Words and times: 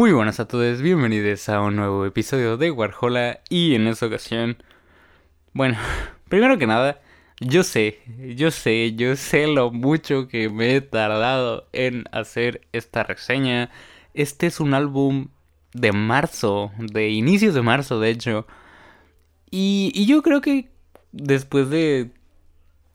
Muy 0.00 0.12
buenas 0.12 0.40
a 0.40 0.48
todos, 0.48 0.80
bienvenidos 0.80 1.46
a 1.50 1.60
un 1.60 1.76
nuevo 1.76 2.06
episodio 2.06 2.56
de 2.56 2.70
Warhola 2.70 3.40
y 3.50 3.74
en 3.74 3.86
esta 3.86 4.06
ocasión, 4.06 4.56
bueno, 5.52 5.76
primero 6.30 6.56
que 6.56 6.66
nada, 6.66 7.02
yo 7.38 7.62
sé, 7.64 7.98
yo 8.34 8.50
sé, 8.50 8.94
yo 8.94 9.14
sé 9.14 9.46
lo 9.46 9.70
mucho 9.70 10.26
que 10.26 10.48
me 10.48 10.74
he 10.74 10.80
tardado 10.80 11.68
en 11.74 12.04
hacer 12.12 12.66
esta 12.72 13.02
reseña. 13.02 13.68
Este 14.14 14.46
es 14.46 14.58
un 14.58 14.72
álbum 14.72 15.28
de 15.74 15.92
marzo, 15.92 16.72
de 16.78 17.10
inicios 17.10 17.52
de 17.52 17.60
marzo 17.60 18.00
de 18.00 18.08
hecho, 18.08 18.46
y, 19.50 19.92
y 19.94 20.06
yo 20.06 20.22
creo 20.22 20.40
que 20.40 20.70
después 21.12 21.68
de 21.68 22.10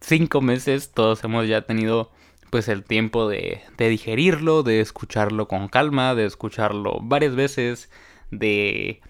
cinco 0.02 0.42
meses 0.42 0.92
todos 0.92 1.24
hemos 1.24 1.48
ya 1.48 1.62
tenido 1.68 2.10
pues 2.56 2.70
el 2.70 2.86
tiempo 2.86 3.28
de, 3.28 3.60
digerirlo, 3.78 4.64
de 4.64 4.80
escucharlo 4.80 5.50
con 5.50 5.68
calma, 5.68 6.16
de 6.16 6.24
escucharlo 6.24 7.00
varias 7.02 7.36
veces, 7.36 7.92
de 8.32 9.02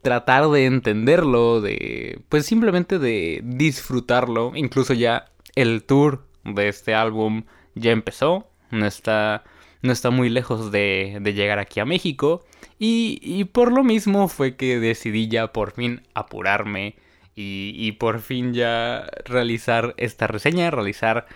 tratar 0.00 0.48
de 0.48 0.64
entenderlo, 0.64 1.60
de 1.60 2.22
pues 2.30 2.46
simplemente 2.46 2.98
de 2.98 3.42
disfrutarlo. 3.44 4.52
Incluso 4.54 4.94
ya 4.94 5.26
el 5.56 5.84
tour 5.84 6.24
de 6.42 6.68
este 6.68 6.94
álbum 6.94 7.44
ya 7.74 7.90
empezó, 7.90 8.48
no 8.70 8.86
está, 8.86 9.44
no 9.82 9.92
está 9.92 10.08
muy 10.08 10.30
lejos 10.30 10.72
de, 10.72 11.18
de 11.20 11.34
llegar 11.34 11.58
aquí 11.58 11.80
a 11.80 11.84
México. 11.84 12.46
Y, 12.78 13.20
y, 13.20 13.44
por 13.44 13.72
lo 13.72 13.84
mismo 13.84 14.26
fue 14.28 14.56
que 14.56 14.80
decidí 14.80 15.28
ya 15.28 15.52
por 15.52 15.72
fin 15.72 16.00
apurarme 16.14 16.96
y, 17.36 17.74
y 17.76 17.92
por 17.92 18.20
fin 18.20 18.54
ya 18.54 19.06
realizar 19.26 19.92
esta 19.98 20.26
reseña, 20.28 20.70
realizar 20.70 21.26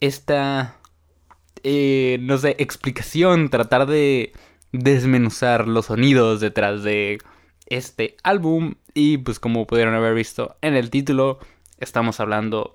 esta, 0.00 0.78
eh, 1.62 2.18
no 2.20 2.38
sé, 2.38 2.56
explicación, 2.58 3.50
tratar 3.50 3.86
de 3.86 4.32
desmenuzar 4.72 5.66
los 5.68 5.86
sonidos 5.86 6.40
detrás 6.40 6.82
de 6.82 7.18
este 7.66 8.16
álbum. 8.22 8.74
Y 8.94 9.18
pues 9.18 9.40
como 9.40 9.66
pudieron 9.66 9.94
haber 9.94 10.14
visto 10.14 10.56
en 10.62 10.74
el 10.74 10.90
título, 10.90 11.38
estamos 11.78 12.20
hablando 12.20 12.74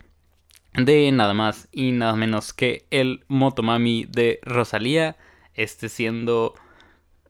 de 0.73 1.11
nada 1.11 1.33
más 1.33 1.67
y 1.71 1.91
nada 1.91 2.15
menos 2.15 2.53
que 2.53 2.87
el 2.89 3.23
Motomami 3.27 4.05
de 4.05 4.39
Rosalía. 4.43 5.17
Este 5.53 5.87
siendo, 5.87 6.55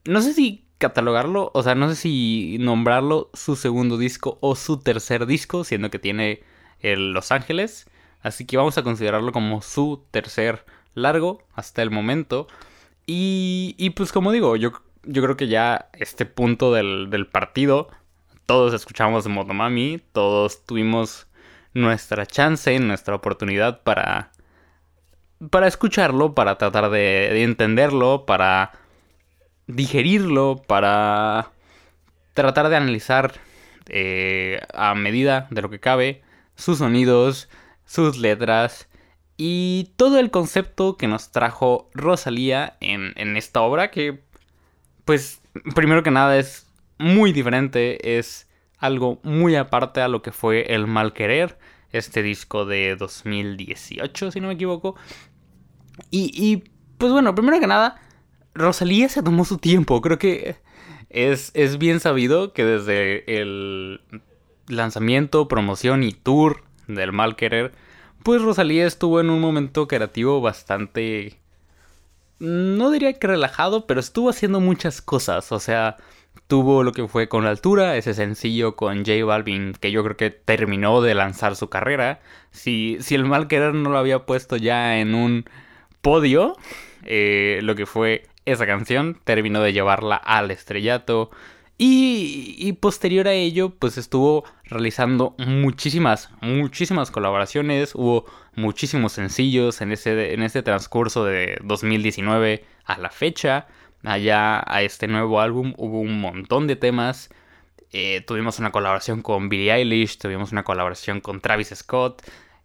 no 0.06 0.22
sé 0.22 0.34
si 0.34 0.66
catalogarlo, 0.78 1.52
o 1.54 1.64
sea, 1.64 1.76
no 1.76 1.90
sé 1.90 1.96
si 1.96 2.58
nombrarlo 2.60 3.30
su 3.34 3.56
segundo 3.56 3.98
disco 3.98 4.38
o 4.42 4.56
su 4.56 4.80
tercer 4.80 5.26
disco, 5.26 5.64
siendo 5.64 5.90
que 5.90 6.00
tiene 6.00 6.44
el 6.80 7.12
Los 7.12 7.32
Ángeles. 7.32 7.86
Así 8.24 8.46
que 8.46 8.58
vamos 8.58 8.78
a 8.78 8.84
considerarlo 8.84 9.32
como 9.32 9.62
su 9.62 10.04
tercer 10.10 10.66
largo 10.96 11.44
hasta 11.54 11.84
el 11.84 11.92
momento. 11.92 12.48
Y, 13.06 13.76
y 13.78 13.92
pues 13.92 14.12
como 14.12 14.32
digo, 14.32 14.56
yo, 14.56 14.72
yo 15.04 15.22
creo 15.22 15.38
que 15.38 15.48
ya 15.48 15.90
este 15.94 16.26
punto 16.26 16.74
del, 16.74 17.10
del 17.12 17.28
partido, 17.28 17.90
todos 18.46 18.74
escuchamos 18.74 19.24
de 19.26 19.30
Motomami, 19.30 20.02
todos 20.14 20.66
tuvimos 20.66 21.28
nuestra 21.74 22.26
chance, 22.26 22.78
nuestra 22.80 23.16
oportunidad 23.16 23.82
para, 23.84 24.32
para 25.50 25.68
escucharlo, 25.68 26.36
para 26.36 26.58
tratar 26.58 26.90
de, 26.90 27.44
entenderlo, 27.44 28.26
para 28.26 28.72
digerirlo, 29.68 30.62
para 30.68 31.52
tratar 32.34 32.70
de 32.70 32.76
analizar 32.76 33.34
eh, 33.88 34.62
a 34.74 34.96
medida 34.96 35.48
de 35.50 35.62
lo 35.62 35.70
que 35.70 35.80
cabe 35.80 36.22
sus 36.56 36.78
sonidos, 36.80 37.50
sus 37.86 38.18
letras 38.18 38.88
y 39.38 39.92
todo 39.96 40.20
el 40.20 40.32
concepto 40.32 40.98
que 40.98 41.08
nos 41.08 41.32
trajo 41.32 41.90
Rosalía 41.94 42.78
en, 42.80 43.38
esta 43.38 43.62
obra 43.62 43.92
que, 43.92 44.24
pues, 45.06 45.42
primero 45.76 46.04
que 46.04 46.12
nada 46.12 46.38
es 46.38 46.68
muy 46.98 47.34
diferente, 47.34 48.18
es 48.18 48.48
algo 48.78 49.20
muy 49.24 49.56
aparte 49.56 50.02
a 50.02 50.08
lo 50.08 50.22
que 50.22 50.32
fue 50.32 50.74
El 50.74 50.88
Mal 50.88 51.14
Querer, 51.14 51.58
este 51.92 52.22
disco 52.22 52.66
de 52.66 52.96
2018, 52.96 54.32
si 54.32 54.40
no 54.40 54.48
me 54.48 54.54
equivoco. 54.54 54.96
Y, 56.10 56.32
y 56.34 56.64
pues 56.98 57.12
bueno, 57.12 57.34
primero 57.36 57.60
que 57.60 57.68
nada, 57.68 58.02
Rosalía 58.54 59.10
se 59.10 59.24
tomó 59.24 59.46
su 59.46 59.58
tiempo, 59.58 60.02
creo 60.02 60.20
que 60.20 60.58
es, 61.10 61.52
es 61.54 61.78
bien 61.78 62.00
sabido 62.00 62.54
que 62.54 62.66
desde 62.66 63.40
el 63.42 64.02
lanzamiento, 64.68 65.48
promoción 65.48 66.04
y 66.04 66.12
tour 66.12 66.64
del 66.88 67.12
mal 67.12 67.36
querer, 67.36 67.72
pues 68.24 68.42
Rosalía 68.42 68.86
estuvo 68.86 69.20
en 69.20 69.30
un 69.30 69.42
momento 69.42 69.88
creativo 69.88 70.42
bastante... 70.42 71.40
No 72.40 72.92
diría 72.92 73.14
que 73.14 73.28
relajado, 73.28 73.86
pero 73.86 74.00
estuvo 74.00 74.30
haciendo 74.30 74.60
muchas 74.60 75.02
cosas. 75.02 75.52
O 75.52 75.60
sea, 75.60 75.98
tuvo 76.48 76.84
lo 76.84 76.92
que 76.92 77.08
fue 77.08 77.28
con 77.30 77.44
la 77.44 77.52
altura, 77.52 77.96
ese 77.98 78.14
sencillo 78.14 78.76
con 78.76 79.06
J 79.06 79.24
Balvin, 79.26 79.74
que 79.74 79.92
yo 79.92 80.04
creo 80.04 80.18
que 80.18 80.30
terminó 80.30 81.02
de 81.02 81.16
lanzar 81.16 81.56
su 81.56 81.70
carrera. 81.70 82.22
Si, 82.52 82.98
si 83.02 83.16
el 83.16 83.26
mal 83.26 83.48
querer 83.48 83.74
no 83.74 83.90
lo 83.90 83.98
había 83.98 84.26
puesto 84.26 84.58
ya 84.58 85.00
en 85.00 85.16
un 85.16 85.46
podio, 86.02 86.58
eh, 87.06 87.60
lo 87.64 87.76
que 87.76 87.86
fue 87.86 88.28
esa 88.46 88.66
canción, 88.66 89.18
terminó 89.24 89.62
de 89.62 89.74
llevarla 89.74 90.16
al 90.16 90.52
estrellato. 90.52 91.32
Y, 91.86 92.72
posterior 92.80 93.28
a 93.28 93.34
ello, 93.34 93.72
pues 93.78 93.98
estuvo 93.98 94.46
realizando 94.64 95.36
muchísimas, 95.38 96.30
muchísimas 96.40 97.12
colaboraciones. 97.12 97.94
Hubo 97.94 98.24
muchísimos 98.56 99.12
sencillos 99.12 99.82
en 99.82 99.92
ese, 99.92 100.34
en 100.34 100.44
ese 100.44 100.64
transcurso 100.64 101.26
de 101.26 101.58
2019 101.62 102.64
a 102.86 102.98
la 103.00 103.10
fecha. 103.10 103.68
Allá 104.06 104.64
a 104.66 104.82
este 104.82 105.10
nuevo 105.10 105.42
álbum 105.42 105.74
hubo 105.76 106.00
un 106.00 106.22
montón 106.22 106.68
de 106.68 106.78
temas. 106.78 107.30
Eh, 107.92 108.22
tuvimos 108.22 108.60
una 108.60 108.72
colaboración 108.72 109.22
con 109.22 109.50
Billie 109.50 109.74
Eilish, 109.74 110.18
tuvimos 110.20 110.54
una 110.54 110.64
colaboración 110.64 111.20
con 111.20 111.42
Travis 111.42 111.74
Scott. 111.76 112.22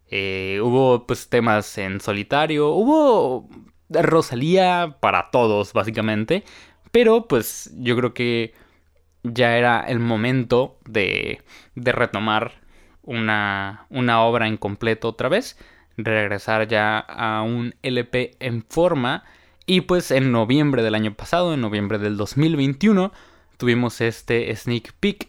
Eh, 0.09 0.61
hubo 0.63 1.05
pues 1.05 1.27
temas 1.27 1.77
en 1.77 1.99
solitario. 1.99 2.69
Hubo 2.69 3.49
Rosalía 3.89 4.95
para 5.01 5.29
todos, 5.29 5.73
básicamente. 5.73 6.45
Pero 6.91 7.27
pues 7.27 7.69
yo 7.75 7.97
creo 7.97 8.13
que 8.13 8.53
ya 9.23 9.57
era 9.57 9.81
el 9.81 9.99
momento 9.99 10.77
de, 10.85 11.41
de 11.75 11.91
retomar 11.91 12.53
una, 13.03 13.85
una 13.89 14.21
obra 14.21 14.47
en 14.47 14.57
completo 14.57 15.09
otra 15.09 15.29
vez, 15.29 15.57
regresar 15.97 16.67
ya 16.67 16.99
a 16.99 17.41
un 17.41 17.75
LP 17.81 18.37
en 18.39 18.63
forma. 18.63 19.23
Y 19.65 19.81
pues 19.81 20.11
en 20.11 20.31
noviembre 20.31 20.81
del 20.81 20.95
año 20.95 21.13
pasado, 21.13 21.53
en 21.53 21.61
noviembre 21.61 21.99
del 21.99 22.17
2021, 22.17 23.11
tuvimos 23.57 24.01
este 24.01 24.55
sneak 24.55 24.93
peek 24.99 25.27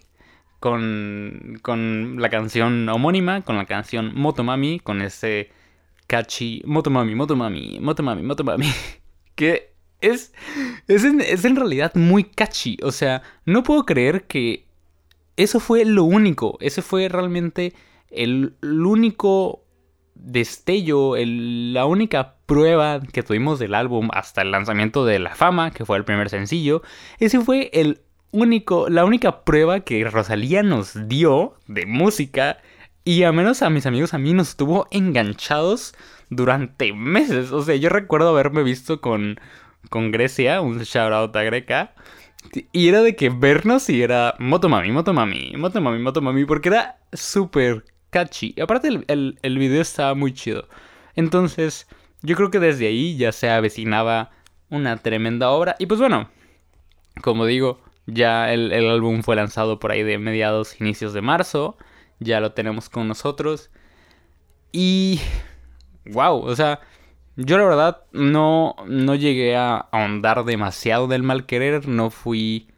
con, 0.61 1.59
con 1.63 2.17
la 2.21 2.31
canción 2.31 2.89
homónima, 2.89 3.43
con 3.43 3.57
la 3.57 3.67
canción 3.67 4.13
Motomami, 4.15 4.81
con 4.81 5.03
ese 5.03 5.51
catchy 6.07 6.63
Motomami, 6.65 7.15
Motomami, 7.15 7.79
Motomami, 7.81 8.23
Motomami, 8.23 8.67
que 9.35 9.70
es, 10.01 10.33
es, 10.89 11.05
en, 11.05 11.57
realidad 11.57 11.95
muy 11.95 12.25
catchy. 12.25 12.79
O 12.83 12.93
sea, 12.93 13.23
no 13.45 13.63
puedo 13.63 13.85
creer 13.85 14.25
que 14.25 14.67
eso 15.37 15.61
fue 15.61 15.85
lo 15.85 16.05
único. 16.05 16.57
Ese 16.61 16.83
fue 16.83 17.09
realmente 17.09 17.75
el, 18.11 18.55
único 18.63 19.65
destello, 20.15 21.15
la 21.17 21.87
única 21.87 22.37
prueba 22.47 23.01
que 23.01 23.23
tuvimos 23.23 23.59
del 23.59 23.75
álbum 23.75 24.09
hasta 24.13 24.43
el 24.43 24.51
lanzamiento 24.51 25.05
de 25.05 25.19
La 25.19 25.35
Fama, 25.35 25.71
que 25.71 25.85
fue 25.85 25.97
el 25.97 26.05
primer 26.05 26.29
sencillo. 26.29 26.83
Ese 27.19 27.41
fue 27.41 27.71
el 27.73 28.01
único, 28.33 28.89
la 28.89 29.05
única 29.05 29.45
prueba 29.45 29.81
que 29.81 30.05
Rosalía 30.05 30.63
nos 30.63 31.09
dio 31.09 31.55
de 31.67 31.87
música. 31.87 32.59
Y 33.03 33.23
a 33.23 33.33
menos 33.33 33.63
a 33.63 33.71
mis 33.71 33.87
amigos, 33.87 34.13
a 34.13 34.19
mí 34.19 34.35
nos 34.35 34.51
estuvo 34.51 34.87
enganchados 34.91 35.95
durante 36.29 36.93
meses. 36.93 37.51
O 37.51 37.63
sea, 37.63 37.77
yo 37.77 37.89
recuerdo 37.89 38.29
haberme 38.29 38.63
visto 38.63 39.01
con 39.01 39.41
con 39.89 40.13
Grecia, 40.13 40.61
un 40.61 40.79
shout 40.81 41.13
out 41.13 41.35
a 41.37 41.43
Greca. 41.43 41.95
Y 42.73 42.89
era 42.89 43.03
de 43.03 43.17
que 43.17 43.29
vernos 43.29 43.89
y 43.91 44.03
era 44.03 44.35
Motomami, 44.39 44.91
Motomami, 44.91 45.53
Motomami, 45.57 45.99
Motomami, 45.99 46.45
porque 46.45 46.71
era 46.71 46.99
súper 47.13 47.85
catchy. 48.11 48.55
Y 48.57 48.61
aparte 48.61 48.89
el, 48.89 49.39
el, 49.43 49.59
video 49.59 49.83
estaba 49.83 50.15
muy 50.15 50.33
chido. 50.33 50.69
Entonces, 51.17 51.87
yo 52.23 52.37
creo 52.37 52.51
que 52.51 52.59
desde 52.59 52.87
ahí 52.87 53.17
ya 53.17 53.33
se 53.33 53.51
avecinaba 53.51 54.31
una 54.71 54.97
tremenda 54.97 55.51
obra. 55.51 55.77
Y 55.79 55.87
pues 55.87 56.01
bueno, 56.01 56.31
Como 57.23 57.47
digo, 57.47 57.81
ya 58.07 58.53
el, 58.53 58.73
el 58.73 58.89
álbum 58.89 59.23
fue 59.23 59.37
lanzado 59.37 59.79
por 59.79 59.93
ahí 59.93 60.03
de 60.03 60.19
mediados, 60.19 60.81
inicios 60.81 61.13
de 61.13 61.23
marzo. 61.23 61.77
Ya 62.21 62.41
lo 62.41 62.53
tenemos 62.53 62.89
con 62.89 63.09
nosotros. 63.09 63.71
Y... 64.73 65.21
¡Wow! 66.07 66.43
O 66.43 66.57
sea, 66.57 66.81
yo 67.43 67.57
la 67.59 67.65
verdad 67.65 68.03
no, 68.13 68.77
no 68.87 69.15
llegué 69.15 69.57
a 69.57 69.77
ahondar 69.77 70.45
demasiado 70.45 71.09
del 71.09 71.23
mal 71.23 71.47
querer. 71.47 71.89
No 71.89 72.11
fui 72.11 72.69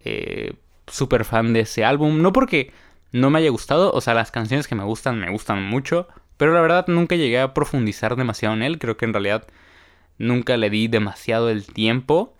eh, 0.00 0.54
súper 0.86 1.24
fan 1.24 1.52
de 1.52 1.60
ese 1.60 1.84
álbum. 1.84 2.20
No 2.20 2.32
porque 2.32 2.72
no 3.12 3.30
me 3.30 3.38
haya 3.38 3.50
gustado. 3.50 3.92
O 3.92 4.00
sea, 4.00 4.14
las 4.14 4.30
canciones 4.32 4.66
que 4.66 4.74
me 4.74 4.84
gustan 4.84 5.20
me 5.20 5.30
gustan 5.30 5.62
mucho. 5.62 6.08
Pero 6.36 6.52
la 6.52 6.60
verdad 6.60 6.86
nunca 6.88 7.14
llegué 7.14 7.40
a 7.40 7.54
profundizar 7.54 8.16
demasiado 8.16 8.54
en 8.54 8.62
él. 8.62 8.78
Creo 8.78 8.96
que 8.96 9.04
en 9.04 9.12
realidad 9.12 9.46
nunca 10.18 10.56
le 10.56 10.70
di 10.70 10.88
demasiado 10.88 11.48
el 11.48 11.66
tiempo. 11.66 12.34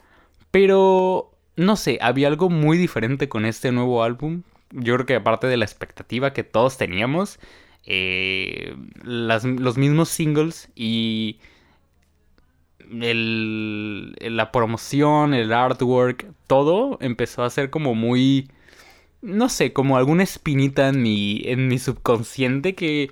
Pero 0.50 1.32
no 1.56 1.76
sé, 1.76 1.98
había 2.00 2.28
algo 2.28 2.50
muy 2.50 2.78
diferente 2.78 3.28
con 3.28 3.44
este 3.44 3.70
nuevo 3.70 4.02
álbum. 4.02 4.42
Yo 4.72 4.94
creo 4.94 5.06
que 5.06 5.14
aparte 5.14 5.46
de 5.46 5.56
la 5.56 5.64
expectativa 5.64 6.32
que 6.32 6.42
todos 6.42 6.76
teníamos, 6.76 7.38
eh, 7.86 8.76
los 9.02 9.76
mismos 9.76 10.08
singles 10.08 10.70
y 10.74 11.38
la 12.90 14.52
promoción, 14.52 15.34
el 15.34 15.52
artwork, 15.52 16.26
todo 16.46 16.98
empezó 17.00 17.42
a 17.42 17.50
ser 17.50 17.70
como 17.70 17.94
muy, 17.94 18.50
no 19.22 19.48
sé, 19.48 19.72
como 19.72 19.96
alguna 19.96 20.22
espinita 20.22 20.88
en 20.88 21.02
mi, 21.02 21.42
en 21.44 21.68
mi 21.68 21.78
subconsciente 21.78 22.74
que, 22.74 23.10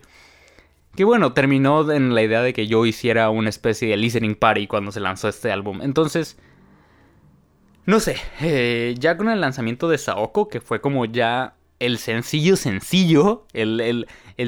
que 0.94 1.04
bueno, 1.04 1.32
terminó 1.32 1.90
en 1.90 2.14
la 2.14 2.22
idea 2.22 2.42
de 2.42 2.52
que 2.52 2.66
yo 2.66 2.86
hiciera 2.86 3.30
una 3.30 3.48
especie 3.48 3.88
de 3.88 3.96
listening 3.96 4.34
party 4.34 4.66
cuando 4.66 4.92
se 4.92 5.00
lanzó 5.00 5.28
este 5.28 5.50
álbum. 5.50 5.80
Entonces, 5.82 6.38
no 7.86 7.98
sé, 8.00 8.16
eh, 8.40 8.94
ya 8.98 9.16
con 9.16 9.28
el 9.28 9.40
lanzamiento 9.40 9.88
de 9.88 9.98
Saoko, 9.98 10.48
que 10.48 10.60
fue 10.60 10.80
como 10.80 11.04
ya 11.04 11.56
el 11.82 11.98
sencillo 11.98 12.54
sencillo, 12.54 13.44
el, 13.52 14.06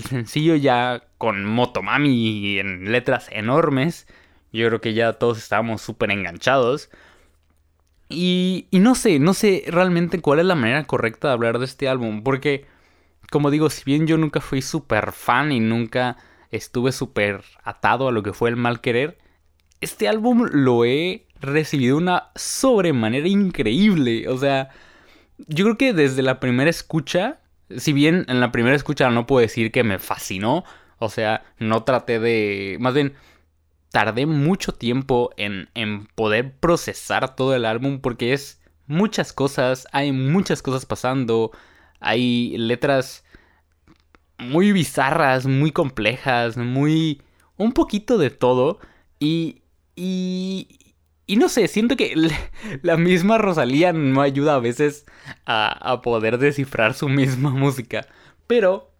sencillo 0.09 0.55
ya 0.55 1.03
con 1.19 1.45
Motomami 1.45 2.61
en 2.61 2.93
letras 2.93 3.29
enormes, 3.33 4.07
yo 4.53 4.69
creo 4.69 4.81
que 4.81 4.95
ya 4.95 5.15
todos 5.15 5.39
estábamos 5.39 5.83
súper 5.83 6.13
enganchados. 6.13 6.91
Y, 8.09 8.69
y 8.71 8.79
no 8.79 8.95
sé, 8.95 9.19
no 9.19 9.35
sé 9.35 9.65
realmente 9.67 10.21
cuál 10.21 10.39
es 10.39 10.47
la 10.47 10.55
manera 10.55 10.85
correcta 10.85 11.27
de 11.29 11.35
hablar 11.35 11.59
de 11.59 11.65
este 11.65 11.89
álbum, 11.89 12.23
porque, 12.23 12.67
como 13.33 13.51
digo, 13.51 13.69
si 13.69 13.83
bien 13.85 14.07
yo 14.07 14.17
nunca 14.17 14.41
fui 14.41 14.63
súper 14.63 15.11
fan 15.11 15.51
y 15.51 15.59
nunca 15.59 16.17
estuve 16.53 16.93
súper 16.93 17.43
atado 17.65 18.07
a 18.07 18.13
lo 18.13 18.23
que 18.23 18.33
fue 18.33 18.49
el 18.51 18.57
mal 18.57 18.81
querer, 18.81 19.19
este 19.81 20.07
álbum 20.07 20.47
lo 20.53 20.85
he 20.85 21.27
recibido 21.41 21.97
de 21.97 22.03
una 22.03 22.31
sobremanera 22.37 23.27
increíble. 23.27 24.29
O 24.29 24.39
sea, 24.39 24.71
yo 25.39 25.65
creo 25.65 25.79
que 25.79 25.93
desde 25.93 26.23
la 26.23 26.41
primera 26.41 26.71
escucha, 26.71 27.41
si 27.77 27.93
bien 27.93 28.25
en 28.29 28.41
la 28.41 28.53
primera 28.53 28.77
escucha 28.77 29.11
no 29.11 29.27
puedo 29.27 29.41
decir 29.41 29.73
que 29.73 29.85
me 29.85 29.99
fascinó, 29.99 30.65
o 30.99 31.09
sea, 31.09 31.45
no 31.59 31.85
traté 31.85 32.21
de... 32.21 32.77
Más 32.81 32.95
bien, 32.95 33.15
tardé 33.91 34.27
mucho 34.27 34.73
tiempo 34.73 35.31
en, 35.37 35.69
en 35.75 36.07
poder 36.15 36.53
procesar 36.59 37.37
todo 37.37 37.55
el 37.55 37.65
álbum 37.65 38.01
porque 38.01 38.33
es 38.33 38.61
muchas 38.87 39.33
cosas, 39.33 39.87
hay 39.93 40.13
muchas 40.13 40.63
cosas 40.63 40.87
pasando, 40.87 41.51
hay 42.01 42.57
letras 42.59 43.25
muy 44.39 44.73
bizarras, 44.73 45.47
muy 45.47 45.73
complejas, 45.73 46.57
muy... 46.57 47.23
un 47.57 47.73
poquito 47.73 48.19
de 48.19 48.31
todo 48.31 48.79
y... 49.19 49.63
y, 49.97 50.79
y 51.27 51.37
no 51.37 51.49
sé, 51.49 51.69
siento 51.69 51.97
que 51.97 52.15
la 52.83 52.97
misma 52.97 53.39
Rosalía 53.39 53.93
no 53.93 54.21
ayuda 54.21 54.57
a 54.57 54.61
veces 54.61 55.07
a, 55.47 56.01
poder 56.03 56.39
descifrar 56.39 56.95
su 56.95 57.09
misma 57.09 57.51
música. 57.55 58.07
Pero 58.47 58.91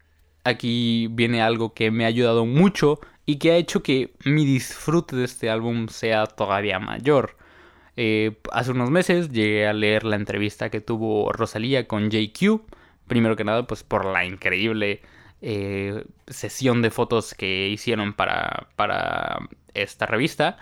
aquí 0.45 1.09
viene 1.11 1.43
algo 1.43 1.75
que 1.75 1.91
me 1.91 2.05
ha 2.05 2.09
ayudado 2.09 2.47
mucho 2.47 3.01
y 3.27 3.37
que 3.39 3.53
ha 3.53 3.57
hecho 3.57 3.83
que 3.83 4.15
mi 4.25 4.45
disfrute 4.47 5.17
de 5.17 5.25
este 5.25 5.51
álbum 5.51 5.89
sea 5.89 6.27
todavía 6.27 6.79
mayor. 6.79 7.37
Eh, 7.97 8.39
hace 8.53 8.73
unos 8.73 8.91
meses 8.91 9.31
llegué 9.31 9.67
a 9.67 9.73
leer 9.73 10.05
la 10.05 10.17
entrevista 10.17 10.71
que 10.71 10.81
tuvo 10.81 11.31
Rosalía 11.33 11.87
con 11.87 12.11
JQ. 12.11 12.63
Primero 13.07 13.37
que 13.37 13.45
nada, 13.45 13.67
pues 13.67 13.83
por 13.83 14.07
la 14.07 14.25
increíble 14.25 15.03
eh, 15.43 16.05
sesión 16.27 16.81
de 16.83 16.91
fotos 16.91 17.35
que 17.35 17.69
hicieron 17.69 18.15
para, 18.15 18.69
para 18.77 19.41
esta 19.75 20.07
revista. 20.07 20.59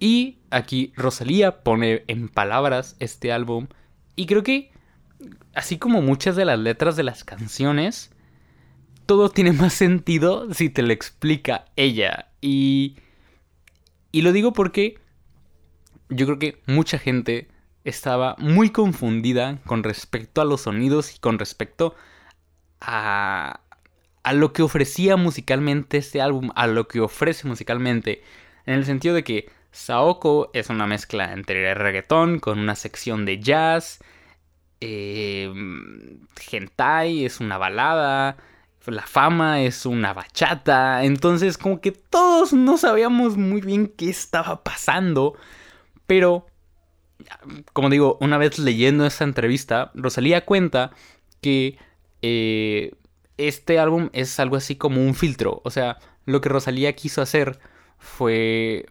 Y 0.00 0.38
aquí 0.50 0.92
Rosalía 0.96 1.62
pone 1.62 2.04
en 2.08 2.28
palabras 2.28 2.96
este 2.98 3.32
álbum. 3.32 3.68
Y 4.16 4.26
creo 4.26 4.42
que, 4.42 4.70
así 5.54 5.78
como 5.78 6.02
muchas 6.02 6.36
de 6.36 6.44
las 6.44 6.58
letras 6.58 6.96
de 6.96 7.02
las 7.02 7.24
canciones, 7.24 8.10
todo 9.06 9.28
tiene 9.28 9.52
más 9.52 9.74
sentido 9.74 10.52
si 10.52 10.70
te 10.70 10.82
lo 10.82 10.92
explica 10.92 11.66
ella. 11.76 12.28
Y, 12.40 12.96
y 14.12 14.22
lo 14.22 14.32
digo 14.32 14.52
porque 14.52 14.98
yo 16.08 16.26
creo 16.26 16.38
que 16.38 16.62
mucha 16.66 16.98
gente 16.98 17.48
estaba 17.84 18.34
muy 18.38 18.70
confundida 18.70 19.58
con 19.66 19.82
respecto 19.82 20.40
a 20.40 20.44
los 20.44 20.62
sonidos 20.62 21.14
y 21.14 21.18
con 21.18 21.38
respecto 21.38 21.94
a, 22.80 23.60
a 24.22 24.32
lo 24.32 24.52
que 24.52 24.62
ofrecía 24.62 25.16
musicalmente 25.16 25.98
este 25.98 26.20
álbum, 26.20 26.50
a 26.54 26.66
lo 26.66 26.88
que 26.88 27.00
ofrece 27.00 27.46
musicalmente. 27.46 28.22
En 28.66 28.74
el 28.74 28.86
sentido 28.86 29.14
de 29.14 29.24
que 29.24 29.50
Saoko 29.74 30.50
es 30.52 30.70
una 30.70 30.86
mezcla 30.86 31.32
entre 31.32 31.74
reggaetón 31.74 32.38
con 32.38 32.60
una 32.60 32.76
sección 32.76 33.26
de 33.26 33.40
jazz. 33.40 33.98
Eh, 34.80 35.52
hentai 36.50 37.24
es 37.24 37.40
una 37.40 37.58
balada. 37.58 38.36
La 38.86 39.02
fama 39.02 39.62
es 39.62 39.84
una 39.84 40.14
bachata. 40.14 41.04
Entonces 41.04 41.58
como 41.58 41.80
que 41.80 41.90
todos 41.90 42.52
no 42.52 42.78
sabíamos 42.78 43.36
muy 43.36 43.60
bien 43.62 43.88
qué 43.88 44.08
estaba 44.10 44.62
pasando. 44.62 45.34
Pero, 46.06 46.46
como 47.72 47.90
digo, 47.90 48.16
una 48.20 48.38
vez 48.38 48.58
leyendo 48.60 49.04
esa 49.06 49.24
entrevista, 49.24 49.90
Rosalía 49.94 50.44
cuenta 50.44 50.92
que 51.40 51.78
eh, 52.22 52.94
este 53.38 53.80
álbum 53.80 54.08
es 54.12 54.38
algo 54.38 54.54
así 54.54 54.76
como 54.76 55.00
un 55.00 55.16
filtro. 55.16 55.62
O 55.64 55.70
sea, 55.70 55.98
lo 56.26 56.40
que 56.40 56.48
Rosalía 56.48 56.94
quiso 56.94 57.22
hacer 57.22 57.58
fue 57.98 58.86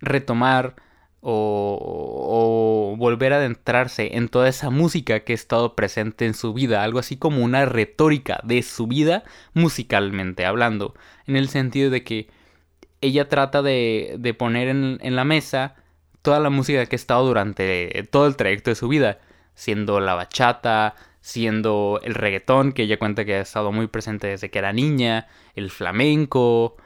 retomar 0.00 0.76
o, 1.20 2.94
volver 2.98 3.32
a 3.32 3.36
adentrarse 3.36 4.16
en 4.16 4.28
toda 4.28 4.48
esa 4.48 4.70
música 4.70 5.20
que 5.20 5.32
ha 5.32 5.34
estado 5.34 5.74
presente 5.74 6.24
en 6.24 6.34
su 6.34 6.52
vida, 6.52 6.82
algo 6.82 6.98
así 6.98 7.16
como 7.16 7.42
una 7.42 7.64
retórica 7.64 8.40
de 8.44 8.62
su 8.62 8.86
vida 8.86 9.24
musicalmente 9.52 10.46
hablando, 10.46 10.94
en 11.26 11.36
el 11.36 11.48
sentido 11.48 11.90
de 11.90 12.04
que 12.04 12.28
ella 13.00 13.28
trata 13.28 13.62
de, 13.62 14.16
de 14.18 14.34
poner 14.34 14.68
en, 14.68 14.98
en 15.02 15.16
la 15.16 15.24
mesa 15.24 15.74
toda 16.22 16.40
la 16.40 16.50
música 16.50 16.86
que 16.86 16.94
ha 16.94 16.98
estado 16.98 17.26
durante 17.26 18.08
todo 18.10 18.26
el 18.26 18.36
trayecto 18.36 18.70
de 18.70 18.76
su 18.76 18.88
vida, 18.88 19.18
siendo 19.54 20.00
la 20.00 20.14
bachata, 20.14 20.94
siendo 21.20 22.00
el 22.04 22.14
reggaetón, 22.14 22.72
que 22.72 22.82
ella 22.82 22.98
cuenta 22.98 23.24
que 23.24 23.34
ha 23.34 23.40
estado 23.40 23.72
muy 23.72 23.88
presente 23.88 24.28
desde 24.28 24.50
que 24.50 24.60
era 24.60 24.72
niña, 24.72 25.26
el 25.56 25.70
flamenco, 25.70 26.76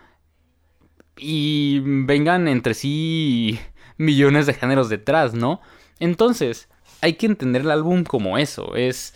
y 1.20 1.80
vengan 1.84 2.48
entre 2.48 2.74
sí 2.74 3.60
millones 3.96 4.46
de 4.46 4.54
géneros 4.54 4.88
detrás, 4.88 5.34
¿no? 5.34 5.60
Entonces, 5.98 6.68
hay 7.02 7.14
que 7.14 7.26
entender 7.26 7.62
el 7.62 7.70
álbum 7.70 8.04
como 8.04 8.38
eso, 8.38 8.74
es 8.76 9.14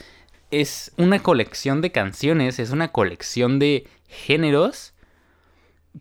es 0.61 0.93
una 0.97 1.21
colección 1.21 1.81
de 1.81 1.91
canciones, 1.91 2.59
es 2.61 2.71
una 2.71 2.93
colección 2.93 3.59
de 3.59 3.89
géneros 4.07 4.95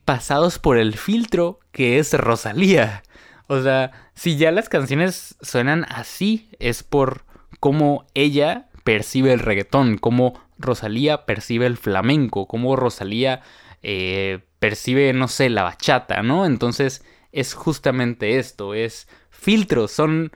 pasados 0.06 0.60
por 0.60 0.78
el 0.78 0.96
filtro 0.96 1.60
que 1.72 1.98
es 1.98 2.14
Rosalía. 2.14 3.04
O 3.48 3.62
sea, 3.62 3.92
si 4.14 4.38
ya 4.38 4.52
las 4.52 4.70
canciones 4.70 5.36
suenan 5.42 5.86
así, 5.90 6.50
es 6.60 6.84
por 6.84 7.26
cómo 7.60 8.06
ella 8.14 8.70
percibe 8.84 9.34
el 9.34 9.40
reggaetón, 9.40 9.98
cómo 9.98 10.40
Rosalía 10.60 11.26
percibe 11.26 11.66
el 11.66 11.78
flamenco, 11.78 12.48
cómo 12.48 12.76
Rosalía 12.76 13.42
eh, 13.84 14.40
percibe, 14.60 15.14
no 15.14 15.28
sé, 15.28 15.50
la 15.50 15.64
bachata, 15.64 16.24
¿no? 16.24 16.46
Entonces 16.46 17.04
es 17.32 17.54
justamente 17.54 18.40
esto, 18.40 18.74
es 18.74 19.08
filtros, 19.30 19.92
son... 19.92 20.32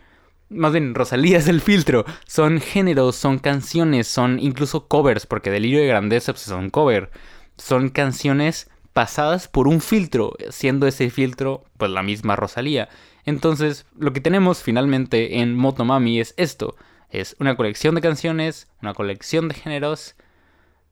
Más 0.49 0.71
bien, 0.71 0.95
Rosalía 0.95 1.37
es 1.39 1.47
el 1.47 1.61
filtro. 1.61 2.05
Son 2.25 2.61
géneros, 2.61 3.15
son 3.15 3.39
canciones, 3.39 4.07
son 4.07 4.39
incluso 4.39 4.87
covers, 4.87 5.25
porque 5.25 5.49
Delirio 5.51 5.79
de 5.79 5.87
Grandeza 5.87 6.33
pues, 6.33 6.43
son 6.43 6.69
cover. 6.69 7.09
Son 7.57 7.89
canciones 7.89 8.69
pasadas 8.93 9.47
por 9.47 9.67
un 9.67 9.81
filtro, 9.81 10.33
siendo 10.49 10.87
ese 10.87 11.09
filtro 11.09 11.65
pues 11.77 11.91
la 11.91 12.01
misma 12.01 12.35
Rosalía. 12.35 12.89
Entonces, 13.25 13.85
lo 13.97 14.13
que 14.13 14.21
tenemos 14.21 14.63
finalmente 14.63 15.39
en 15.39 15.55
Motomami 15.55 16.19
es 16.19 16.33
esto. 16.37 16.75
Es 17.09 17.35
una 17.39 17.55
colección 17.55 17.93
de 17.95 18.01
canciones, 18.01 18.69
una 18.81 18.93
colección 18.93 19.49
de 19.49 19.55
géneros, 19.55 20.15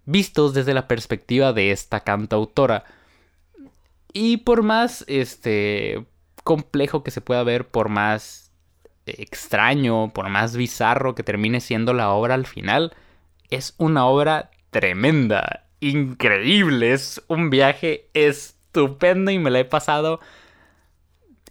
vistos 0.05 0.53
desde 0.53 0.74
la 0.74 0.88
perspectiva 0.88 1.53
de 1.53 1.71
esta 1.71 2.01
cantautora. 2.01 2.83
Y 4.13 4.38
por 4.38 4.63
más 4.63 5.03
este 5.07 6.05
complejo 6.43 7.03
que 7.03 7.12
se 7.12 7.21
pueda 7.21 7.43
ver, 7.43 7.67
por 7.67 7.89
más 7.89 8.51
extraño, 9.05 10.12
por 10.13 10.29
más 10.29 10.55
bizarro 10.55 11.15
que 11.15 11.24
termine 11.24 11.59
siendo 11.59 11.93
la 11.93 12.12
obra 12.12 12.35
al 12.35 12.45
final, 12.45 12.93
es 13.50 13.75
una 13.77 14.05
obra 14.05 14.51
tremenda, 14.71 15.65
increíble, 15.79 16.93
es 16.93 17.21
un 17.27 17.50
viaje 17.50 18.09
estupendo 18.13 19.31
y 19.31 19.39
me 19.39 19.51
la 19.51 19.59
he 19.59 19.65
pasado 19.65 20.19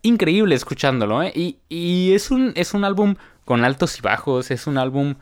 increíble 0.02 0.54
escuchándolo, 0.54 1.22
¿eh? 1.22 1.32
Y, 1.68 2.12
es, 2.12 2.30
un, 2.30 2.52
es 2.56 2.74
un 2.74 2.84
álbum 2.84 3.16
con 3.44 3.64
altos 3.64 3.98
y 3.98 4.02
bajos, 4.02 4.50
es 4.50 4.66
un 4.66 4.78
álbum 4.78 5.16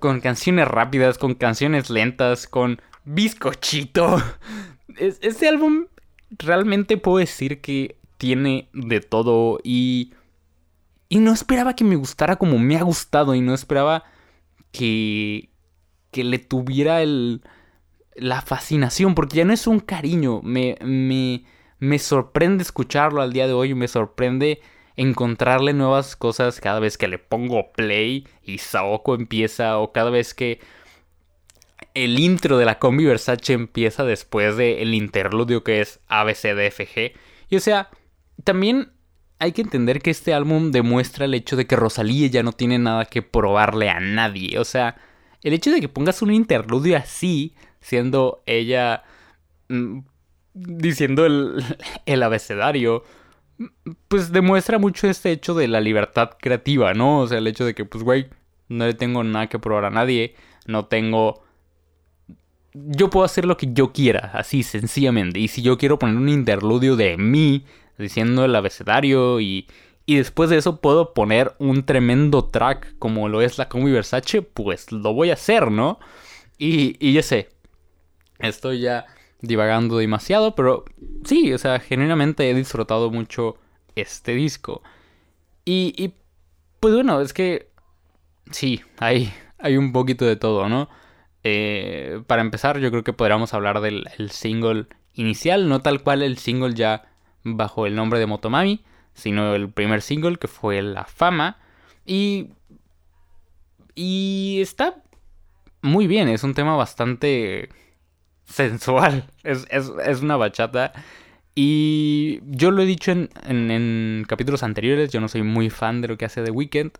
con 0.00 0.20
canciones 0.20 0.66
rápidas, 0.66 1.18
con 1.18 1.34
canciones 1.34 1.90
lentas, 1.90 2.48
con 2.48 2.82
bizcochito. 3.04 4.20
este 4.98 5.48
álbum 5.48 5.86
realmente 6.30 6.96
puedo 6.96 7.18
decir 7.18 7.60
que 7.60 7.96
tiene 8.18 8.68
de 8.72 9.00
todo 9.00 9.60
y... 9.62 10.14
Y 11.12 11.18
no 11.18 11.32
esperaba 11.32 11.74
que 11.74 11.82
me 11.82 11.96
gustara 11.96 12.36
como 12.36 12.56
me 12.58 12.76
ha 12.76 12.82
gustado 12.82 13.34
y 13.34 13.40
no 13.40 13.54
esperaba 13.54 14.04
que... 14.72 15.50
que 16.10 16.24
le 16.24 16.38
tuviera 16.38 17.02
el... 17.02 17.42
la 18.16 18.42
fascinación, 18.42 19.14
porque 19.14 19.36
ya 19.36 19.44
no 19.44 19.52
es 19.52 19.68
un 19.68 19.78
cariño, 19.78 20.40
me... 20.42 20.76
me 20.82 21.44
me 21.80 21.98
sorprende 21.98 22.62
escucharlo 22.62 23.22
al 23.22 23.32
día 23.32 23.46
de 23.46 23.54
hoy, 23.54 23.74
me 23.74 23.88
sorprende 23.88 24.60
encontrarle 24.96 25.72
nuevas 25.72 26.16
cosas 26.16 26.60
cada 26.60 26.80
vez 26.80 26.98
que 26.98 27.08
le 27.08 27.18
pongo 27.18 27.72
play 27.72 28.26
y 28.42 28.58
Saoko 28.58 29.14
empieza 29.14 29.78
o 29.78 29.92
cada 29.92 30.10
vez 30.10 30.34
que 30.34 30.60
el 31.94 32.18
intro 32.18 32.58
de 32.58 32.64
la 32.64 32.78
combi 32.78 33.04
Versace 33.04 33.52
empieza 33.52 34.04
después 34.04 34.56
del 34.56 34.94
interludio 34.94 35.64
que 35.64 35.80
es 35.80 36.00
ABCDFG. 36.08 37.12
Y 37.48 37.56
o 37.56 37.60
sea, 37.60 37.88
también 38.44 38.92
hay 39.38 39.52
que 39.52 39.62
entender 39.62 40.00
que 40.00 40.10
este 40.10 40.34
álbum 40.34 40.70
demuestra 40.70 41.24
el 41.24 41.34
hecho 41.34 41.56
de 41.56 41.66
que 41.66 41.76
Rosalía 41.76 42.26
ya 42.28 42.42
no 42.42 42.52
tiene 42.52 42.78
nada 42.78 43.06
que 43.06 43.22
probarle 43.22 43.88
a 43.88 43.98
nadie. 43.98 44.58
O 44.58 44.64
sea, 44.64 44.96
el 45.42 45.54
hecho 45.54 45.70
de 45.70 45.80
que 45.80 45.88
pongas 45.88 46.22
un 46.22 46.32
interludio 46.32 46.96
así, 46.96 47.54
siendo 47.80 48.42
ella 48.44 49.02
mm, 49.68 50.00
diciendo 50.52 51.24
el, 51.24 51.64
el 52.06 52.22
abecedario, 52.22 53.02
pues 54.08 54.32
demuestra 54.32 54.78
mucho 54.78 55.08
este 55.08 55.30
hecho 55.32 55.54
de 55.54 55.68
la 55.68 55.80
libertad 55.80 56.30
creativa, 56.40 56.94
¿no? 56.94 57.20
O 57.20 57.26
sea, 57.26 57.38
el 57.38 57.46
hecho 57.46 57.64
de 57.64 57.74
que, 57.74 57.84
pues, 57.84 58.04
güey, 58.04 58.28
no 58.68 58.86
le 58.86 58.94
tengo 58.94 59.22
nada 59.24 59.48
que 59.48 59.58
probar 59.58 59.84
a 59.86 59.90
nadie, 59.90 60.34
no 60.66 60.86
tengo... 60.86 61.42
Yo 62.72 63.10
puedo 63.10 63.24
hacer 63.24 63.44
lo 63.44 63.56
que 63.56 63.72
yo 63.72 63.92
quiera, 63.92 64.30
así 64.34 64.62
sencillamente. 64.62 65.40
Y 65.40 65.48
si 65.48 65.60
yo 65.62 65.76
quiero 65.76 65.98
poner 65.98 66.16
un 66.16 66.28
interludio 66.28 66.96
de 66.96 67.16
mí, 67.16 67.64
diciendo 67.98 68.44
el 68.44 68.54
abecedario 68.54 69.40
y, 69.40 69.66
y 70.06 70.16
después 70.16 70.50
de 70.50 70.56
eso 70.56 70.80
puedo 70.80 71.12
poner 71.12 71.54
un 71.58 71.84
tremendo 71.84 72.44
track 72.44 72.96
como 72.98 73.28
lo 73.28 73.42
es 73.42 73.58
la 73.58 73.68
Combi 73.68 73.90
Versace, 73.90 74.42
pues 74.42 74.92
lo 74.92 75.12
voy 75.12 75.30
a 75.30 75.34
hacer, 75.34 75.70
¿no? 75.70 75.98
Y, 76.58 76.96
y 77.04 77.12
ya 77.12 77.22
sé, 77.22 77.48
estoy 78.38 78.80
ya 78.80 79.06
divagando 79.42 79.98
demasiado, 79.98 80.54
pero 80.54 80.84
sí, 81.24 81.52
o 81.52 81.58
sea, 81.58 81.80
genuinamente 81.80 82.48
he 82.50 82.54
disfrutado 82.54 83.10
mucho 83.10 83.56
este 83.94 84.34
disco. 84.34 84.82
Y, 85.64 86.14
pues 86.80 86.94
bueno, 86.94 87.20
es 87.20 87.32
que 87.32 87.70
sí, 88.50 88.80
hay, 88.98 89.32
hay 89.58 89.76
un 89.76 89.92
poquito 89.92 90.24
de 90.24 90.36
todo, 90.36 90.68
¿no? 90.68 90.88
Eh, 91.44 92.22
para 92.26 92.42
empezar, 92.42 92.78
yo 92.78 92.90
creo 92.90 93.04
que 93.04 93.12
podríamos 93.12 93.54
hablar 93.54 93.80
del 93.80 94.30
single 94.30 94.86
inicial, 95.14 95.68
no 95.68 95.80
tal 95.80 96.02
cual 96.02 96.22
el 96.22 96.38
single 96.38 96.74
ya 96.74 97.10
bajo 97.44 97.86
el 97.86 97.94
nombre 97.94 98.18
de 98.18 98.26
Motomami, 98.26 98.84
sino 99.14 99.54
el 99.54 99.70
primer 99.70 100.02
single 100.02 100.38
que 100.38 100.48
fue 100.48 100.82
La 100.82 101.04
Fama. 101.04 101.58
Y, 102.04 102.50
y 103.94 104.58
está 104.60 105.02
muy 105.82 106.06
bien, 106.06 106.28
es 106.28 106.44
un 106.44 106.54
tema 106.54 106.76
bastante 106.76 107.70
sensual. 108.50 109.24
Es, 109.42 109.66
una 110.22 110.36
bachata. 110.36 110.92
Y 111.54 112.40
yo 112.44 112.70
lo 112.70 112.82
he 112.82 112.86
dicho 112.86 113.10
en, 113.12 113.30
en, 113.46 114.24
capítulos 114.28 114.62
anteriores, 114.62 115.10
yo 115.10 115.20
no 115.20 115.28
soy 115.28 115.42
muy 115.42 115.68
fan 115.70 116.00
de 116.00 116.08
lo 116.08 116.18
que 116.18 116.24
hace 116.24 116.42
The 116.42 116.50
Weeknd. 116.50 116.92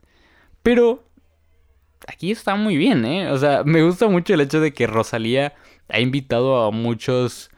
Pero 0.63 1.05
aquí 2.07 2.31
está 2.31 2.57
muy 2.57 2.77
bien, 2.77 3.05
¿eh? 3.05 3.31
O 3.31 3.39
sea, 3.39 3.63
me 3.65 3.83
gusta 3.83 4.09
mucho 4.09 4.35
el 4.35 4.41
hecho 4.41 4.61
de 4.61 4.73
que 4.73 4.87
Rosalía 4.87 5.55
ha 5.89 6.01
invitado 6.01 6.65
a 6.65 6.71
muchos 6.71 7.51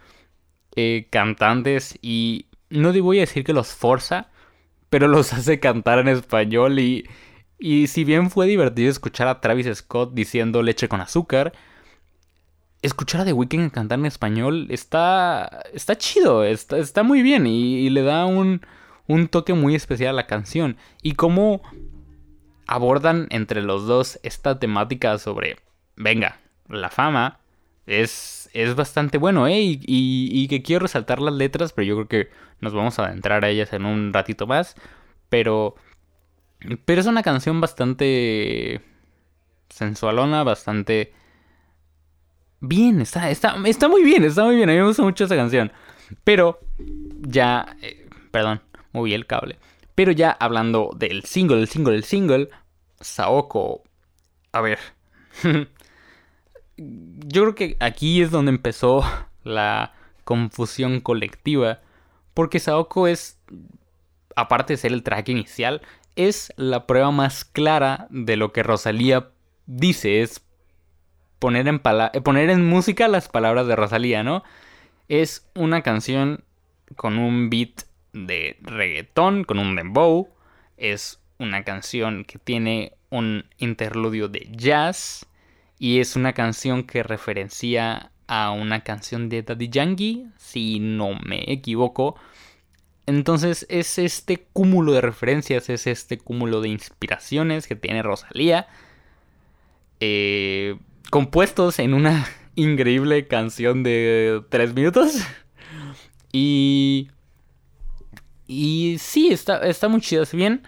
eh, 0.77 1.09
cantantes 1.11 1.99
y 2.03 2.47
no 2.71 2.93
voy 3.03 3.19
a 3.19 3.23
decir 3.23 3.45
que 3.45 3.53
los 3.53 3.75
forza, 3.75 4.29
pero 4.91 5.09
los 5.09 5.33
hace 5.35 5.61
cantar 5.61 5.99
en 5.99 6.09
español 6.09 6.79
y, 6.79 7.09
y 7.59 7.87
si 7.89 8.05
bien 8.05 8.31
fue 8.31 8.47
divertido 8.47 8.91
escuchar 8.91 9.29
a 9.29 9.41
Travis 9.41 9.69
Scott 9.75 10.13
diciendo 10.15 10.63
leche 10.63 10.89
con 10.89 11.01
azúcar, 11.01 11.53
escuchar 12.83 13.21
a 13.21 13.25
The 13.25 13.33
Weeknd 13.33 13.71
cantar 13.71 13.99
en 14.01 14.07
español 14.07 14.67
está, 14.71 15.63
está 15.73 15.97
chido, 15.97 16.45
está, 16.45 16.79
está 16.79 17.03
muy 17.05 17.23
bien 17.23 17.47
y, 17.47 17.89
le 17.91 18.03
da 18.03 18.27
un, 18.27 18.61
un, 19.07 19.29
toque 19.29 19.55
muy 19.55 19.75
especial 19.75 20.11
a 20.11 20.13
la 20.15 20.27
canción. 20.27 20.77
Y 21.01 21.13
cómo 21.15 21.63
abordan 22.67 23.29
entre 23.31 23.63
los 23.63 23.87
dos 23.87 24.19
esta 24.23 24.59
temática 24.59 25.19
sobre, 25.19 25.57
venga, 25.97 26.41
la 26.69 26.91
fama 26.91 27.39
es, 27.87 28.51
es 28.53 28.75
bastante 28.75 29.19
bueno, 29.19 29.47
¿eh? 29.47 29.61
Y, 29.61 29.81
y, 29.87 30.49
que 30.49 30.63
quiero 30.63 30.83
resaltar 30.83 31.21
las 31.21 31.35
letras, 31.35 31.73
pero 31.73 31.87
yo 31.87 31.95
creo 31.95 32.09
que 32.09 32.31
nos 32.61 32.75
vamos 32.75 32.99
a 32.99 33.07
adentrar 33.07 33.45
a 33.45 33.49
ellas 33.49 33.73
en 33.73 33.87
un 33.87 34.13
ratito 34.13 34.47
más. 34.47 34.75
Pero, 35.29 35.77
pero 36.85 37.01
es 37.01 37.07
una 37.07 37.23
canción 37.23 37.61
bastante 37.61 38.83
sensualona, 39.69 40.45
bastante 40.45 41.13
bien, 42.63 43.01
está, 43.01 43.29
está, 43.31 43.57
está 43.67 43.89
muy 43.89 44.03
bien, 44.03 44.25
está 44.25 44.45
muy 44.45 44.57
bien. 44.57 44.71
A 44.71 44.73
mí 44.73 44.79
me 44.79 44.87
gusta 44.87 45.03
mucho 45.03 45.25
esa 45.25 45.37
canción. 45.37 45.71
Pero 46.25 46.61
ya, 47.21 47.77
eh, 47.83 48.09
perdón, 48.31 48.63
moví 48.93 49.13
el 49.13 49.27
cable. 49.27 49.59
Pero 49.95 50.13
ya 50.13 50.31
hablando 50.31 50.91
del 50.97 51.25
single, 51.25 51.61
el 51.61 51.69
single, 51.69 51.97
el 51.97 52.05
single, 52.05 52.49
Saoko, 53.01 53.83
a 54.53 54.61
ver. 54.61 54.79
Yo 56.77 57.43
creo 57.43 57.55
que 57.55 57.77
aquí 57.81 58.23
es 58.23 58.31
donde 58.31 58.51
empezó 58.51 59.05
la 59.43 59.93
confusión 60.25 61.01
colectiva. 61.01 61.81
Porque 62.33 62.61
Saoko 62.61 63.09
es, 63.09 63.39
aparte 64.37 64.75
de 64.75 64.79
ser 64.79 64.93
el 64.93 65.03
track 65.03 65.29
inicial, 65.29 65.83
es 66.15 66.53
la 66.57 66.87
prueba 66.87 67.11
más 67.11 67.45
clara 67.45 68.07
de 68.11 68.37
lo 68.37 68.53
que 68.53 68.63
Rosalía 68.63 69.31
dice. 69.67 70.23
Es 70.23 70.43
poner 71.43 71.67
en, 71.67 71.83
eh, 71.85 72.21
poner 72.21 72.51
en 72.51 72.65
música 72.65 73.09
las 73.09 73.29
palabras 73.29 73.67
de 73.67 73.75
Rosalía, 73.75 74.23
¿no? 74.23 74.45
Es 75.09 75.51
una 75.57 75.83
canción 75.83 76.45
con 76.95 77.19
un 77.19 77.51
beat 77.51 77.83
de 78.13 78.59
reggaetón, 78.63 79.43
con 79.43 79.59
un 79.59 79.75
dembow. 79.75 80.29
Es 80.77 81.19
una 81.39 81.65
canción 81.65 82.25
que 82.25 82.39
tiene 82.39 82.93
un 83.11 83.45
interludio 83.59 84.29
de 84.29 84.47
jazz. 84.53 85.27
Y 85.81 85.99
es 85.99 86.15
una 86.15 86.33
canción 86.33 86.85
que 86.85 87.03
referencia 87.03 88.13
a 88.29 88.53
una 88.53 88.85
canción 88.85 89.29
de 89.29 89.43
Daddy 89.43 89.69
Yankee, 89.69 90.27
si 90.37 90.79
no 90.79 91.19
me 91.27 91.43
equivoco. 91.51 92.15
Entonces 93.07 93.67
es 93.69 93.99
este 93.99 94.47
cúmulo 94.53 94.93
de 94.93 95.01
referencias, 95.01 95.69
es 95.71 95.89
este 95.89 96.19
cúmulo 96.19 96.61
de 96.61 96.69
inspiraciones 96.69 97.67
que 97.67 97.75
tiene 97.75 98.01
Rosalía. 98.05 98.69
Eh, 99.99 100.77
compuestos 101.13 101.79
en 101.79 101.93
una 101.93 102.27
increíble 102.55 103.29
canción 103.29 103.83
de 103.83 104.43
tres 104.49 104.75
minutos. 104.75 105.13
Y... 106.33 107.11
Y 108.47 108.97
sí, 108.99 109.29
está, 109.31 109.59
está 109.59 109.89
muy 109.89 110.01
chido. 110.01 110.25
Si 110.25 110.37
bien 110.37 110.63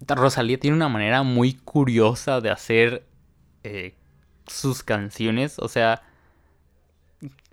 Rosalía 0.00 0.58
tiene 0.58 0.76
una 0.76 0.88
manera 0.88 1.22
muy 1.22 1.54
curiosa 1.54 2.40
de 2.40 2.50
hacer 2.50 3.06
eh, 3.62 3.94
sus 4.48 4.82
canciones. 4.82 5.60
O 5.60 5.68
sea, 5.68 6.02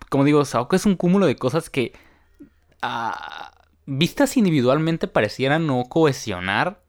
como 0.10 0.24
digo, 0.24 0.44
Saoko 0.46 0.76
es 0.76 0.88
un 0.88 0.96
cúmulo 0.96 1.28
de 1.28 1.36
cosas 1.36 1.70
que 1.70 1.94
ah, 2.82 3.52
vistas 3.86 4.36
individualmente 4.36 5.08
parecieran 5.08 5.68
no 5.68 5.84
cohesionar. 5.84 6.84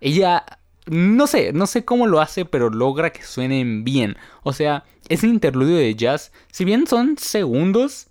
Ella 0.00 0.44
no 0.86 1.26
sé, 1.26 1.52
no 1.52 1.66
sé 1.66 1.84
cómo 1.84 2.06
lo 2.06 2.20
hace, 2.20 2.44
pero 2.44 2.70
logra 2.70 3.10
que 3.10 3.22
suenen 3.22 3.84
bien. 3.84 4.16
O 4.42 4.52
sea, 4.52 4.84
ese 5.08 5.26
interludio 5.26 5.76
de 5.76 5.94
jazz, 5.94 6.32
si 6.50 6.64
bien 6.64 6.86
son 6.86 7.16
segundos, 7.18 8.08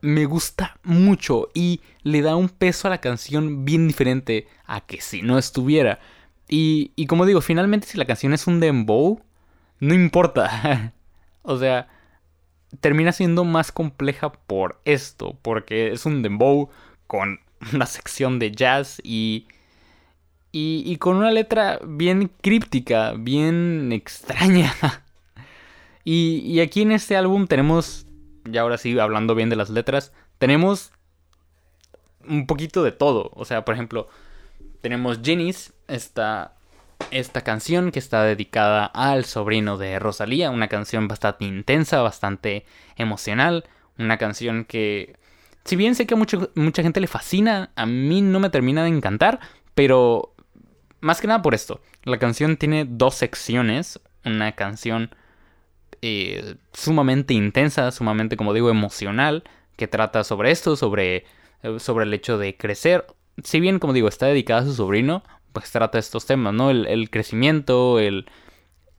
me 0.00 0.26
gusta 0.26 0.78
mucho 0.82 1.48
y 1.54 1.80
le 2.02 2.20
da 2.20 2.36
un 2.36 2.48
peso 2.48 2.88
a 2.88 2.90
la 2.90 3.00
canción 3.00 3.64
bien 3.64 3.88
diferente 3.88 4.46
a 4.66 4.82
que 4.82 5.00
si 5.00 5.22
no 5.22 5.38
estuviera. 5.38 5.98
Y, 6.48 6.92
y 6.94 7.06
como 7.06 7.26
digo, 7.26 7.40
finalmente 7.40 7.86
si 7.86 7.96
la 7.98 8.04
canción 8.04 8.34
es 8.34 8.46
un 8.46 8.60
dembow, 8.60 9.22
no 9.80 9.94
importa. 9.94 10.92
o 11.42 11.58
sea, 11.58 11.88
termina 12.80 13.12
siendo 13.12 13.44
más 13.44 13.72
compleja 13.72 14.30
por 14.32 14.80
esto, 14.84 15.38
porque 15.42 15.92
es 15.92 16.06
un 16.06 16.22
dembow 16.22 16.70
con 17.06 17.40
una 17.72 17.86
sección 17.86 18.38
de 18.38 18.52
jazz 18.52 19.00
y 19.02 19.46
y, 20.56 20.98
con 20.98 21.16
una 21.16 21.32
letra 21.32 21.80
bien 21.84 22.30
críptica, 22.40 23.14
bien 23.18 23.90
extraña. 23.90 24.72
y, 26.04 26.60
aquí 26.60 26.82
en 26.82 26.92
este 26.92 27.16
álbum 27.16 27.48
tenemos, 27.48 28.06
ya 28.44 28.60
ahora 28.60 28.78
sí, 28.78 28.96
hablando 29.00 29.34
bien 29.34 29.50
de 29.50 29.56
las 29.56 29.68
letras, 29.68 30.12
tenemos 30.38 30.92
un 32.28 32.46
poquito 32.46 32.84
de 32.84 32.92
todo. 32.92 33.32
O 33.34 33.44
sea, 33.44 33.64
por 33.64 33.74
ejemplo, 33.74 34.08
tenemos 34.80 35.18
Jenny's, 35.24 35.72
esta, 35.88 36.54
esta 37.10 37.40
canción 37.40 37.90
que 37.90 37.98
está 37.98 38.22
dedicada 38.22 38.86
al 38.86 39.24
sobrino 39.24 39.76
de 39.76 39.98
Rosalía, 39.98 40.52
una 40.52 40.68
canción 40.68 41.08
bastante 41.08 41.46
intensa, 41.46 42.00
bastante 42.00 42.64
emocional, 42.94 43.64
una 43.98 44.18
canción 44.18 44.64
que, 44.66 45.16
si 45.64 45.74
bien 45.74 45.96
sé 45.96 46.06
que 46.06 46.14
a 46.14 46.16
mucha 46.54 46.82
gente 46.84 47.00
le 47.00 47.08
fascina, 47.08 47.72
a 47.74 47.86
mí 47.86 48.22
no 48.22 48.38
me 48.38 48.50
termina 48.50 48.84
de 48.84 48.90
encantar, 48.90 49.40
pero 49.74 50.33
más 51.04 51.20
que 51.20 51.26
nada 51.26 51.42
por 51.42 51.54
esto. 51.54 51.80
La 52.04 52.18
canción 52.18 52.56
tiene 52.56 52.86
dos 52.88 53.14
secciones. 53.14 54.00
Una 54.24 54.52
canción 54.52 55.10
eh, 56.00 56.56
sumamente 56.72 57.34
intensa, 57.34 57.90
sumamente, 57.90 58.36
como 58.38 58.54
digo, 58.54 58.70
emocional, 58.70 59.44
que 59.76 59.86
trata 59.86 60.24
sobre 60.24 60.50
esto, 60.50 60.76
sobre, 60.76 61.26
eh, 61.62 61.78
sobre 61.78 62.04
el 62.04 62.14
hecho 62.14 62.38
de 62.38 62.56
crecer. 62.56 63.06
Si 63.42 63.60
bien, 63.60 63.78
como 63.78 63.92
digo, 63.92 64.08
está 64.08 64.26
dedicada 64.26 64.62
a 64.62 64.64
su 64.64 64.74
sobrino, 64.74 65.22
pues 65.52 65.70
trata 65.70 65.98
estos 65.98 66.24
temas, 66.24 66.54
¿no? 66.54 66.70
El, 66.70 67.10
crecimiento, 67.10 67.98
el, 67.98 68.26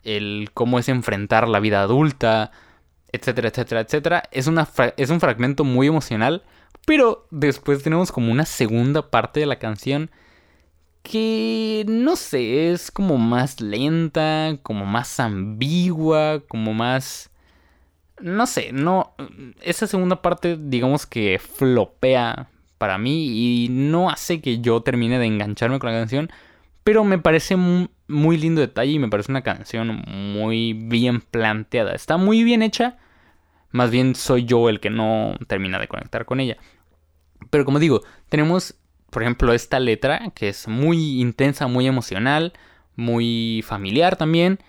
el 0.04 0.52
cómo 0.54 0.78
es 0.78 0.88
enfrentar 0.90 1.48
la 1.48 1.60
vida 1.60 1.82
adulta, 1.82 2.52
etcétera, 3.12 3.50
etcétera, 3.50 3.82
etcétera. 3.82 4.24
Es, 4.32 4.46
una 4.46 4.68
es 4.98 5.10
un 5.10 5.20
fragmento 5.20 5.64
muy 5.64 5.88
emocional, 5.88 6.44
pero 6.86 7.28
después 7.32 7.82
tenemos 7.82 8.12
como 8.12 8.32
una 8.32 8.46
segunda 8.46 9.10
parte 9.10 9.40
de 9.40 9.48
la 9.48 9.58
canción 9.58 10.12
que 11.10 11.86
no 11.88 12.16
sé, 12.16 12.72
es 12.72 12.92
como 12.92 13.18
más 13.18 13.62
lenta, 13.62 14.58
como 14.64 14.86
más 14.86 15.20
ambigua, 15.20 16.42
como 16.48 16.74
más... 16.74 17.30
No 18.20 18.48
sé, 18.48 18.72
no... 18.74 19.14
Esa 19.62 19.88
segunda 19.88 20.22
parte 20.22 20.58
digamos 20.60 21.06
que 21.06 21.40
flopea 21.40 22.50
para 22.78 22.98
mí 22.98 23.66
y 23.66 23.70
no 23.70 24.10
hace 24.10 24.42
que 24.42 24.60
yo 24.60 24.82
termine 24.82 25.20
de 25.20 25.28
engancharme 25.28 25.80
con 25.80 25.92
la 25.92 26.00
canción, 26.00 26.30
pero 26.84 27.04
me 27.04 27.20
parece 27.20 27.56
muy, 27.56 28.38
lindo 28.38 28.62
detalle 28.62 28.94
y 28.94 29.00
me 29.00 29.10
parece 29.10 29.32
una 29.32 29.44
canción 29.44 30.04
muy 30.08 30.74
bien 30.74 31.22
planteada. 31.22 31.94
Está 31.94 32.18
muy 32.18 32.44
bien 32.44 32.64
hecha, 32.64 32.98
más 33.72 33.92
bien 33.92 34.16
soy 34.16 34.46
yo 34.46 34.70
el 34.70 34.80
que 34.80 34.90
no 34.90 35.36
termina 35.48 35.80
de 35.80 35.88
conectar 35.88 36.26
con 36.26 36.40
ella. 36.40 36.58
Pero 37.52 37.64
como 37.64 37.80
digo, 37.80 38.02
tenemos 38.30 38.76
por 39.16 39.24
ejemplo, 39.24 39.54
esta 39.54 39.80
letra, 39.80 40.34
que 40.36 40.50
es 40.50 40.68
muy 40.68 41.22
intensa, 41.22 41.68
muy 41.68 41.88
emocional, 41.88 42.52
muy 42.98 43.64
familiar 43.66 44.18
también. 44.18 44.60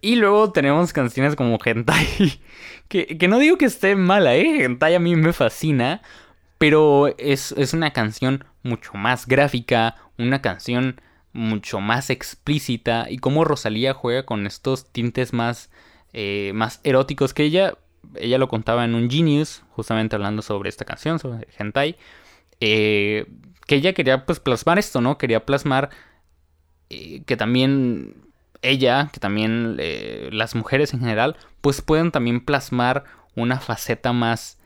Y 0.00 0.16
luego 0.16 0.50
tenemos 0.50 0.92
canciones 0.92 1.36
como 1.36 1.56
Hentai, 1.64 2.40
que, 2.88 3.06
que 3.16 3.28
no 3.28 3.38
digo 3.38 3.56
que 3.56 3.66
esté 3.66 3.94
mala, 3.94 4.34
¿eh? 4.34 4.64
Hentai 4.64 4.96
a 4.96 4.98
mí 4.98 5.14
me 5.14 5.32
fascina, 5.32 6.02
pero 6.58 7.14
es, 7.18 7.52
una 7.72 7.92
canción 7.92 8.44
mucho 8.64 8.94
más 8.94 9.28
gráfica, 9.28 9.94
una 10.18 10.42
canción 10.42 11.00
mucho 11.32 11.78
más 11.78 12.10
explícita 12.10 13.06
y 13.08 13.18
como 13.18 13.44
Rosalía 13.44 13.94
juega 13.94 14.26
con 14.26 14.48
estos 14.48 14.90
tintes 14.90 15.32
más, 15.32 15.70
eh, 16.12 16.50
más 16.52 16.80
eróticos 16.82 17.32
que 17.32 17.44
ella, 17.44 17.78
ella 18.16 18.38
lo 18.38 18.48
contaba 18.48 18.84
en 18.84 18.96
un 18.96 19.08
Genius, 19.08 19.62
justamente 19.70 20.16
hablando 20.16 20.42
sobre 20.42 20.68
esta 20.68 20.84
canción, 20.84 21.20
sobre 21.20 21.46
Hentai. 21.56 21.96
Eh, 22.60 23.26
que 23.66 23.76
ella 23.76 23.92
quería 23.92 24.24
pues 24.26 24.40
plasmar 24.40 24.78
esto, 24.78 25.00
¿no? 25.00 25.18
Quería 25.18 25.44
plasmar 25.44 25.90
eh, 26.88 27.22
que 27.24 27.36
también 27.36 28.30
ella, 28.62 29.10
que 29.12 29.20
también 29.20 29.76
eh, 29.78 30.30
las 30.32 30.54
mujeres 30.54 30.94
en 30.94 31.00
general, 31.00 31.36
pues 31.60 31.82
pueden 31.82 32.12
también 32.12 32.44
plasmar 32.44 33.04
una 33.34 33.60
faceta 33.60 34.12
más 34.12 34.58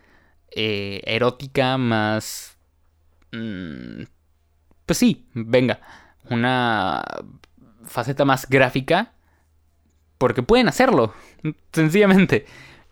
erótica, 0.53 1.79
más... 1.79 2.57
Mm, 3.33 4.03
pues 4.85 4.99
sí, 4.99 5.27
venga, 5.33 5.81
una 6.29 7.05
faceta 7.85 8.25
más 8.25 8.49
gráfica, 8.49 9.13
porque 10.19 10.43
pueden 10.43 10.69
hacerlo, 10.69 11.15
sencillamente. 11.73 12.47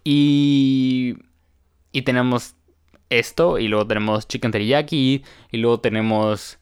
Y... 0.05 1.17
Y 1.91 2.03
tenemos 2.03 2.55
esto 3.11 3.59
y 3.59 3.69
luego 3.69 3.87
tenemos 3.87 4.29
Chicken 4.29 4.51
Teriyaki 4.51 5.25
y 5.51 5.57
luego 5.59 5.81
tenemos 5.81 6.59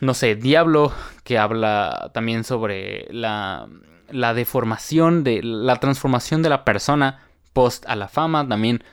no 0.00 0.14
sé, 0.14 0.34
Diablo 0.34 0.92
que 1.24 1.38
habla 1.38 2.10
también 2.12 2.44
sobre 2.44 3.06
la, 3.10 3.68
la 4.10 4.34
deformación 4.34 5.24
de 5.24 5.42
la 5.42 5.76
transformación 5.76 6.42
de 6.42 6.50
la 6.50 6.64
persona 6.64 7.26
post 7.52 7.84
a 7.88 7.96
la 7.96 8.08
fama, 8.08 8.46
también 8.46 8.84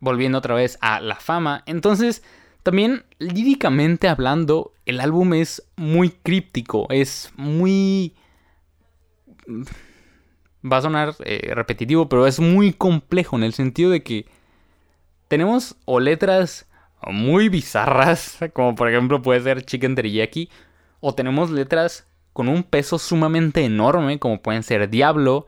volviendo 0.00 0.38
otra 0.38 0.54
vez 0.54 0.78
a 0.80 1.00
la 1.00 1.16
fama. 1.16 1.62
Entonces, 1.66 2.22
también 2.62 3.04
líricamente 3.18 4.08
hablando, 4.08 4.72
el 4.84 5.00
álbum 5.00 5.34
es 5.34 5.62
muy 5.76 6.10
críptico, 6.10 6.86
es 6.90 7.32
muy 7.36 8.14
va 10.62 10.76
a 10.76 10.82
sonar 10.82 11.14
eh, 11.24 11.52
repetitivo, 11.54 12.08
pero 12.08 12.26
es 12.26 12.38
muy 12.40 12.72
complejo 12.72 13.36
en 13.36 13.44
el 13.44 13.54
sentido 13.54 13.90
de 13.90 14.02
que 14.02 14.26
tenemos 15.30 15.76
o 15.84 16.00
letras 16.00 16.66
muy 17.06 17.48
bizarras, 17.48 18.38
como 18.52 18.74
por 18.74 18.90
ejemplo 18.90 19.22
puede 19.22 19.40
ser 19.40 19.64
Chicken 19.64 19.94
Teriyaki, 19.94 20.50
o 20.98 21.14
tenemos 21.14 21.50
letras 21.50 22.08
con 22.32 22.48
un 22.48 22.64
peso 22.64 22.98
sumamente 22.98 23.64
enorme, 23.64 24.18
como 24.18 24.42
pueden 24.42 24.64
ser 24.64 24.90
Diablo, 24.90 25.46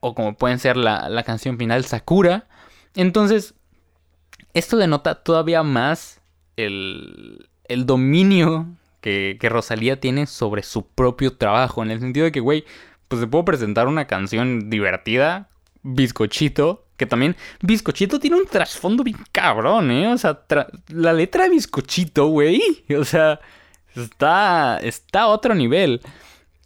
o 0.00 0.14
como 0.14 0.36
pueden 0.36 0.58
ser 0.58 0.76
la, 0.76 1.22
canción 1.24 1.56
final 1.56 1.84
Sakura. 1.84 2.48
Entonces, 2.96 3.54
esto 4.54 4.76
denota 4.76 5.22
todavía 5.22 5.62
más 5.62 6.20
el, 6.56 7.48
el 7.68 7.86
dominio 7.86 8.66
que, 9.00 9.36
que, 9.40 9.48
Rosalía 9.48 10.00
tiene 10.00 10.26
sobre 10.26 10.64
su 10.64 10.84
propio 10.84 11.36
trabajo, 11.36 11.84
en 11.84 11.92
el 11.92 12.00
sentido 12.00 12.24
de 12.24 12.32
que, 12.32 12.40
güey, 12.40 12.64
pues 13.06 13.20
se 13.20 13.28
puedo 13.28 13.44
presentar 13.44 13.86
una 13.86 14.08
canción 14.08 14.68
divertida, 14.68 15.48
bizcochito, 15.82 16.87
que 16.98 17.06
también 17.06 17.36
Bizcochito 17.62 18.18
tiene 18.18 18.36
un 18.36 18.46
trasfondo 18.46 19.04
bien 19.04 19.16
cabrón, 19.32 19.90
¿eh? 19.90 20.12
O 20.12 20.18
sea, 20.18 20.40
la 20.88 21.12
letra 21.12 21.44
de 21.44 21.50
Bizcochito, 21.50 22.26
güey. 22.26 22.60
O 22.98 23.04
sea, 23.04 23.40
está, 23.94 24.78
está 24.82 25.22
a 25.22 25.28
otro 25.28 25.54
nivel. 25.54 26.02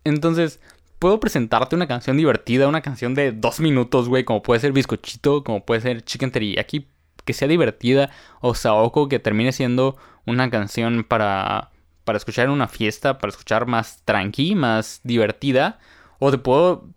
Entonces, 0.04 0.58
puedo 0.98 1.20
presentarte 1.20 1.76
una 1.76 1.86
canción 1.86 2.16
divertida, 2.16 2.66
una 2.66 2.80
canción 2.80 3.14
de 3.14 3.32
dos 3.32 3.60
minutos, 3.60 4.08
güey, 4.08 4.24
como 4.24 4.42
puede 4.42 4.60
ser 4.60 4.72
Bizcochito, 4.72 5.44
como 5.44 5.64
puede 5.64 5.82
ser 5.82 6.02
Chicken 6.02 6.32
Teriyaki, 6.32 6.88
que 7.24 7.34
sea 7.34 7.46
divertida, 7.46 8.10
o 8.40 8.54
Saoko, 8.54 9.08
que 9.08 9.18
termine 9.18 9.52
siendo 9.52 9.96
una 10.24 10.48
canción 10.50 11.04
para, 11.04 11.70
para 12.04 12.16
escuchar 12.16 12.46
en 12.46 12.52
una 12.52 12.68
fiesta, 12.68 13.18
para 13.18 13.30
escuchar 13.30 13.66
más 13.66 14.02
tranqui, 14.06 14.54
más 14.54 15.00
divertida. 15.04 15.78
O 16.18 16.30
te 16.30 16.38
puedo 16.38 16.88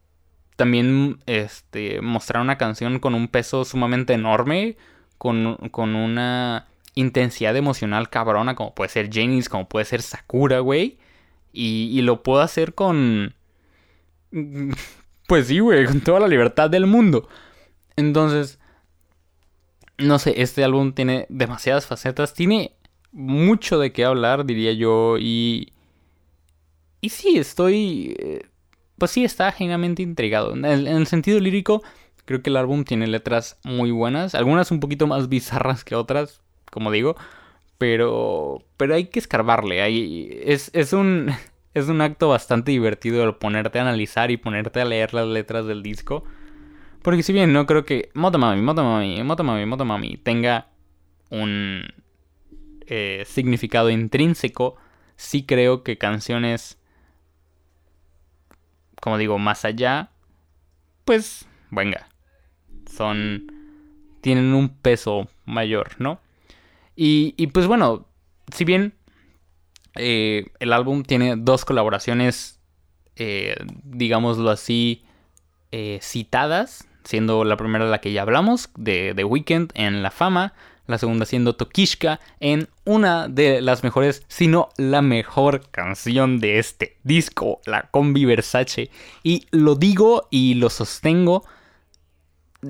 también 0.56 1.20
este, 1.26 2.02
mostrar 2.02 2.42
una 2.42 2.58
canción 2.58 3.00
con 3.00 3.14
un 3.16 3.28
peso 3.28 3.66
sumamente 3.66 4.14
enorme, 4.14 4.78
con, 5.18 5.56
con 5.72 5.96
una 5.96 6.68
intensidad 6.96 7.56
emocional 7.56 8.10
cabrona, 8.10 8.56
como 8.56 8.74
puede 8.74 8.90
ser 8.90 9.10
Janis, 9.12 9.50
como 9.50 9.68
puede 9.68 9.86
ser 9.86 10.02
Sakura, 10.02 10.60
güey. 10.60 10.98
Y, 11.52 11.90
y 11.94 12.02
lo 12.02 12.24
puedo 12.24 12.42
hacer 12.42 12.74
con... 12.74 13.36
Pues 15.28 15.48
sí, 15.48 15.58
güey, 15.58 15.86
con 15.86 16.02
toda 16.02 16.20
la 16.20 16.28
libertad 16.28 16.70
del 16.70 16.86
mundo. 16.86 17.28
Entonces, 17.96 18.60
no 19.98 20.20
sé, 20.20 20.40
este 20.40 20.64
álbum 20.64 20.94
tiene 20.94 21.26
demasiadas 21.30 21.88
facetas, 21.88 22.36
tiene 22.36 22.76
mucho 23.12 23.80
de 23.80 23.92
qué 23.92 24.06
hablar, 24.06 24.46
diría 24.46 24.74
yo, 24.74 25.18
y... 25.18 25.74
Y 27.02 27.10
sí, 27.10 27.38
estoy... 27.40 28.16
Pues 28.98 29.12
sí, 29.12 29.26
está 29.26 29.52
genuinamente 29.52 30.02
intrigado. 30.02 30.54
En 30.54 30.66
el, 30.66 31.08
sentido 31.08 31.40
lírico, 31.40 31.84
creo 32.26 32.42
que 32.42 32.50
el 32.50 32.58
álbum 32.58 32.86
tiene 32.86 33.08
letras 33.08 33.60
muy 33.64 33.92
buenas. 33.92 34.36
Algunas 34.36 34.72
un 34.72 34.80
poquito 34.80 35.08
más 35.08 35.28
bizarras 35.30 35.84
que 35.84 35.96
otras, 35.96 36.42
como 36.72 36.92
digo. 36.92 37.16
Pero, 37.78 38.64
pero 38.78 38.96
hay 38.96 39.06
que 39.08 39.20
escarbarle. 39.20 39.82
Hay, 39.82 40.42
es, 40.44 40.72
es, 40.74 40.94
un, 40.94 41.32
es 41.74 41.90
un 41.90 42.02
acto 42.02 42.30
bastante 42.30 42.72
divertido 42.72 43.24
el 43.24 43.36
ponerte 43.36 43.80
a 43.80 43.82
analizar 43.82 44.32
y 44.32 44.38
ponerte 44.38 44.80
a 44.80 44.86
leer 44.86 45.14
las 45.14 45.28
letras 45.28 45.66
del 45.66 45.84
disco. 45.84 46.24
Porque 47.02 47.22
si 47.22 47.34
bien 47.34 47.54
no 47.54 47.66
creo 47.66 47.86
que 47.86 48.10
Motomami, 48.14 48.62
Motomami, 48.62 49.24
Motomami, 49.24 49.66
Motomami 49.66 50.18
tenga 50.18 50.70
un 51.30 51.84
eh, 52.88 53.24
significado 53.28 53.90
intrínseco, 53.90 54.78
sí 55.16 55.46
creo 55.46 55.84
que 55.84 55.98
canciones 55.98 56.80
como 59.06 59.20
digo, 59.20 59.38
más 59.38 59.66
allá, 59.66 60.10
pues, 61.06 61.48
venga, 61.70 62.10
son, 62.92 63.46
tienen 64.22 64.54
un 64.56 64.70
peso 64.70 65.30
mayor, 65.46 65.92
¿no? 66.00 66.20
Y, 66.96 67.36
y 67.38 67.48
pues 67.48 67.68
bueno, 67.68 68.08
si 68.52 68.66
bien 68.66 68.94
Eh, 69.98 70.48
el 70.60 70.74
álbum 70.74 71.04
tiene 71.04 71.36
dos 71.38 71.64
colaboraciones, 71.64 72.60
eh, 73.16 73.56
digámoslo 73.86 74.50
así, 74.50 75.06
eh, 75.72 76.00
citadas, 76.02 76.86
siendo 77.06 77.46
la 77.46 77.56
primera 77.56 77.86
la 77.86 78.00
que 78.00 78.12
ya 78.12 78.24
hablamos, 78.24 78.70
de 78.76 79.14
The 79.16 79.24
Weeknd 79.24 79.72
en 79.74 80.04
La 80.04 80.12
Fama, 80.12 80.52
la 80.88 80.98
segunda 80.98 81.26
siendo 81.26 81.56
Tokishka 81.56 82.20
en 82.40 82.68
una 82.84 83.28
de 83.28 83.62
las 83.62 83.84
mejores, 83.84 84.24
si 84.28 84.48
no 84.48 84.70
la 84.78 85.02
mejor 85.02 85.70
canción 85.72 86.40
de 86.40 86.60
este 86.60 86.98
disco, 87.04 87.62
la 87.66 87.90
Combi 87.92 88.26
Versace. 88.26 88.90
Y 89.24 89.48
lo 89.52 89.76
digo 89.76 90.28
y 90.30 90.56
lo 90.56 90.70
sostengo, 90.70 91.44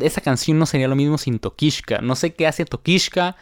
esa 0.01 0.21
canción 0.21 0.59
no 0.59 0.65
sería 0.65 0.87
lo 0.87 0.95
mismo 0.95 1.17
sin 1.17 1.39
Tokishka. 1.39 1.99
No 1.99 2.15
sé 2.15 2.33
qué 2.33 2.47
hace 2.47 2.65
Tokishka 2.65 3.35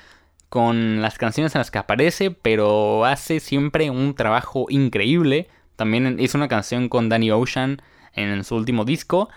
con 0.49 1.01
las 1.01 1.17
canciones 1.17 1.55
en 1.55 1.59
las 1.59 1.71
que 1.71 1.79
aparece, 1.79 2.31
pero 2.31 3.05
hace 3.05 3.39
siempre 3.39 3.89
un 3.89 4.13
trabajo 4.15 4.67
increíble. 4.69 5.47
También 5.75 6.19
hizo 6.19 6.37
una 6.37 6.47
canción 6.47 6.89
con 6.89 7.09
Danny 7.09 7.31
Ocean 7.31 7.81
en 8.13 8.43
su 8.43 8.55
último 8.55 8.85
disco. 8.85 9.29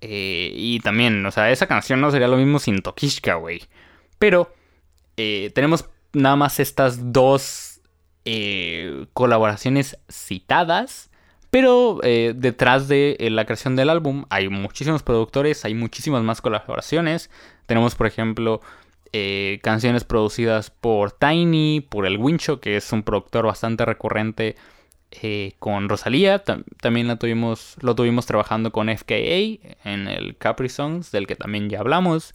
Eh, 0.00 0.52
y 0.54 0.80
también, 0.80 1.24
o 1.24 1.30
sea, 1.30 1.50
esa 1.50 1.66
canción 1.66 2.00
no 2.00 2.10
sería 2.10 2.28
lo 2.28 2.36
mismo 2.36 2.58
sin 2.58 2.82
Tokishka, 2.82 3.34
güey. 3.34 3.62
Pero 4.18 4.54
eh, 5.16 5.50
tenemos 5.54 5.88
nada 6.12 6.36
más 6.36 6.60
estas 6.60 7.12
dos 7.12 7.80
eh, 8.24 9.06
colaboraciones 9.12 9.98
citadas. 10.08 11.10
Pero 11.48 12.00
detrás 12.02 12.86
de 12.86 13.16
la 13.30 13.46
creación 13.46 13.76
del 13.76 13.88
álbum 13.88 14.26
hay 14.28 14.50
muchísimos 14.50 15.02
productores, 15.02 15.64
hay 15.64 15.72
muchísimas 15.72 16.22
más 16.22 16.42
colaboraciones. 16.42 17.30
Tenemos, 17.64 17.94
por 17.94 18.06
ejemplo, 18.08 18.60
canciones 19.62 20.04
producidas 20.04 20.70
por 20.70 21.12
Tiny, 21.12 21.80
por 21.80 22.04
El 22.04 22.18
Wincho, 22.18 22.60
que 22.60 22.76
es 22.76 22.92
un 22.92 23.04
productor 23.04 23.46
bastante 23.46 23.86
recurrente 23.86 24.56
eh, 25.22 25.52
con 25.60 25.88
Rosalía. 25.88 26.42
también 26.80 27.06
la 27.06 27.16
tuvimos, 27.16 27.76
lo 27.80 27.94
tuvimos 27.94 28.26
trabajando 28.26 28.72
con 28.72 28.88
FKA 28.88 29.60
en 29.84 30.08
el 30.08 30.36
Capri 30.36 30.68
Songs, 30.68 31.12
del 31.12 31.26
que 31.26 31.36
también 31.36 31.70
ya 31.70 31.80
hablamos. 31.80 32.34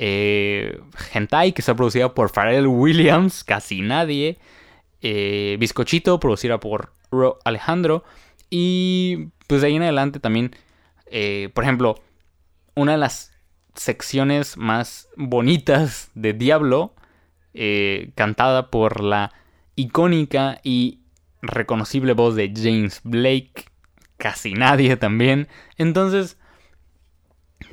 Eh, 0.00 0.80
Hentai, 1.12 1.52
que 1.52 1.60
está 1.60 1.74
producida 1.74 2.14
por 2.14 2.30
Pharrell 2.30 2.68
Williams, 2.68 3.42
casi 3.42 3.80
nadie. 3.80 4.38
Eh, 5.02 5.56
Bizcochito, 5.58 6.20
producida 6.20 6.60
por 6.60 6.92
Ro 7.10 7.40
Alejandro. 7.44 8.04
Y 8.48 9.30
pues 9.48 9.60
de 9.60 9.66
ahí 9.66 9.76
en 9.76 9.82
adelante 9.82 10.20
también, 10.20 10.54
eh, 11.10 11.50
por 11.52 11.64
ejemplo, 11.64 12.00
una 12.76 12.92
de 12.92 12.98
las 12.98 13.32
secciones 13.74 14.56
más 14.56 15.08
bonitas 15.16 16.10
de 16.14 16.32
Diablo, 16.32 16.94
cantada 18.14 18.70
por 18.70 19.02
la 19.02 19.32
icónica 19.74 20.60
y 20.62 21.00
reconocible 21.42 22.12
voz 22.12 22.36
de 22.36 22.52
James 22.54 23.00
Blake, 23.02 23.64
casi 24.16 24.54
nadie 24.54 24.96
también. 24.96 25.48
Entonces, 25.76 26.36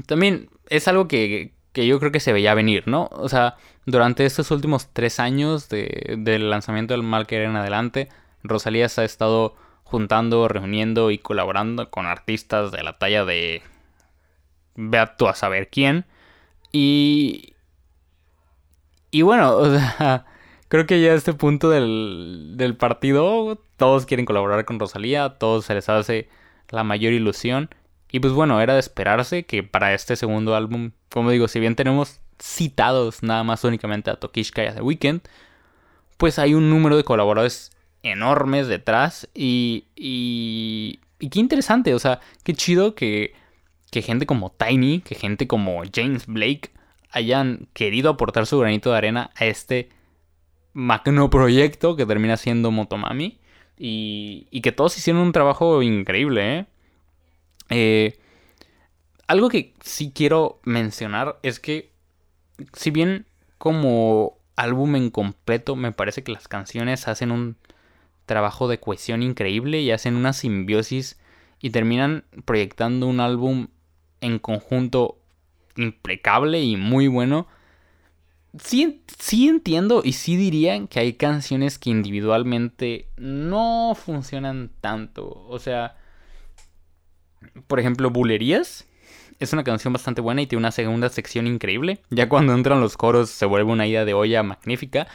también 0.07 0.49
es 0.69 0.87
algo 0.87 1.07
que, 1.07 1.54
yo 1.83 1.99
creo 1.99 2.11
que 2.11 2.19
se 2.19 2.33
veía 2.33 2.53
venir, 2.53 2.87
¿no? 2.87 3.09
O 3.11 3.29
sea, 3.29 3.57
durante 3.85 4.25
estos 4.25 4.51
últimos 4.51 4.89
tres 4.93 5.19
años 5.19 5.69
del 5.69 6.49
lanzamiento 6.49 6.93
del 6.93 7.03
Mal 7.03 7.27
Querer 7.27 7.49
en 7.49 7.55
adelante, 7.55 8.09
Rosalía 8.43 8.89
se 8.89 9.01
ha 9.01 9.03
estado 9.05 9.55
juntando, 9.83 10.47
reuniendo 10.47 11.11
y 11.11 11.17
colaborando 11.17 11.89
con 11.89 12.05
artistas 12.05 12.71
de 12.71 12.83
la 12.83 12.97
talla 12.97 13.25
de... 13.25 13.61
Vea 14.75 15.15
tú 15.15 15.27
a 15.27 15.35
saber 15.35 15.69
quién. 15.69 16.05
Y... 16.71 17.53
Y 19.11 19.21
bueno, 19.21 19.55
o 19.55 19.69
sea 19.69 20.25
creo 20.67 20.85
que 20.85 21.01
ya 21.01 21.11
a 21.11 21.15
este 21.15 21.33
punto 21.33 21.69
del, 21.69 22.75
partido 22.77 23.57
todos 23.77 24.05
quieren 24.05 24.25
colaborar 24.25 24.65
con 24.65 24.79
Rosalía, 24.79 25.37
todos 25.39 25.65
se 25.65 25.73
les 25.73 25.89
hace 25.89 26.29
la 26.69 26.83
mayor 26.83 27.13
ilusión. 27.13 27.69
Y 28.11 28.19
pues 28.19 28.33
bueno, 28.33 28.61
era 28.61 28.73
de 28.73 28.79
esperarse 28.79 29.45
que 29.45 29.63
para 29.63 29.93
este 29.93 30.15
segundo 30.15 30.55
álbum, 30.55 30.91
como 31.09 31.31
digo, 31.31 31.47
si 31.47 31.59
bien 31.59 31.75
tenemos 31.75 32.21
citados 32.41 33.23
nada 33.23 33.43
más 33.43 33.63
únicamente 33.63 34.09
a 34.09 34.15
Tokishka 34.15 34.63
y 34.63 34.67
a 34.67 34.75
The 34.75 34.81
Weeknd, 34.81 35.21
pues 36.17 36.39
hay 36.39 36.53
un 36.53 36.69
número 36.69 36.97
de 36.97 37.03
colaboradores 37.03 37.71
enormes 38.03 38.67
detrás 38.67 39.27
y, 39.33 39.85
y, 39.95 40.99
y 41.19 41.29
qué 41.29 41.39
interesante, 41.39 41.93
o 41.93 41.99
sea, 41.99 42.19
qué 42.43 42.53
chido 42.53 42.95
que, 42.95 43.33
que 43.91 44.01
gente 44.01 44.25
como 44.25 44.51
Tiny, 44.51 45.01
que 45.01 45.15
gente 45.15 45.47
como 45.47 45.81
James 45.93 46.27
Blake 46.27 46.71
hayan 47.11 47.67
querido 47.73 48.09
aportar 48.09 48.45
su 48.45 48.59
granito 48.59 48.91
de 48.91 48.97
arena 48.97 49.31
a 49.35 49.45
este 49.45 49.89
magno 50.73 51.29
proyecto 51.29 51.95
que 51.95 52.05
termina 52.05 52.37
siendo 52.37 52.71
Motomami. 52.71 53.39
Y, 53.77 54.47
y 54.51 54.61
que 54.61 54.71
todos 54.71 54.97
hicieron 54.97 55.21
un 55.21 55.31
trabajo 55.33 55.81
increíble, 55.81 56.59
¿eh? 56.59 56.65
¿Eh? 57.69 58.19
Algo 59.27 59.49
que 59.49 59.73
sí 59.81 60.11
quiero 60.13 60.59
mencionar 60.63 61.39
es 61.41 61.59
que, 61.59 61.91
si 62.73 62.91
bien 62.91 63.25
como 63.57 64.37
álbum 64.55 64.95
en 64.95 65.09
completo, 65.09 65.75
me 65.75 65.91
parece 65.91 66.23
que 66.23 66.31
las 66.31 66.47
canciones 66.47 67.07
hacen 67.07 67.31
un 67.31 67.57
trabajo 68.25 68.67
de 68.67 68.79
cohesión 68.79 69.23
increíble 69.23 69.81
y 69.81 69.91
hacen 69.91 70.15
una 70.15 70.33
simbiosis 70.33 71.19
y 71.59 71.71
terminan 71.71 72.25
proyectando 72.45 73.07
un 73.07 73.19
álbum 73.19 73.67
en 74.21 74.39
conjunto 74.39 75.17
impecable 75.75 76.61
y 76.61 76.77
muy 76.77 77.07
bueno 77.07 77.47
sí, 78.59 79.03
sí 79.17 79.47
entiendo 79.47 80.01
y 80.03 80.13
sí 80.13 80.35
diría 80.37 80.85
que 80.87 80.99
hay 80.99 81.13
canciones 81.13 81.77
que 81.79 81.89
individualmente 81.89 83.09
no 83.17 83.93
funcionan 83.95 84.71
tanto. 84.81 85.45
O 85.47 85.59
sea, 85.59 85.97
por 87.67 87.79
ejemplo, 87.79 88.09
Bulerías 88.09 88.85
es 89.39 89.53
una 89.53 89.63
canción 89.63 89.93
bastante 89.93 90.21
buena 90.21 90.41
y 90.41 90.47
tiene 90.47 90.61
una 90.61 90.71
segunda 90.71 91.09
sección 91.09 91.47
increíble. 91.47 91.99
Ya 92.09 92.29
cuando 92.29 92.53
entran 92.53 92.79
los 92.79 92.97
coros 92.97 93.29
se 93.29 93.45
vuelve 93.45 93.71
una 93.71 93.87
idea 93.87 94.05
de 94.05 94.13
olla 94.13 94.43
magnífica. 94.43 95.07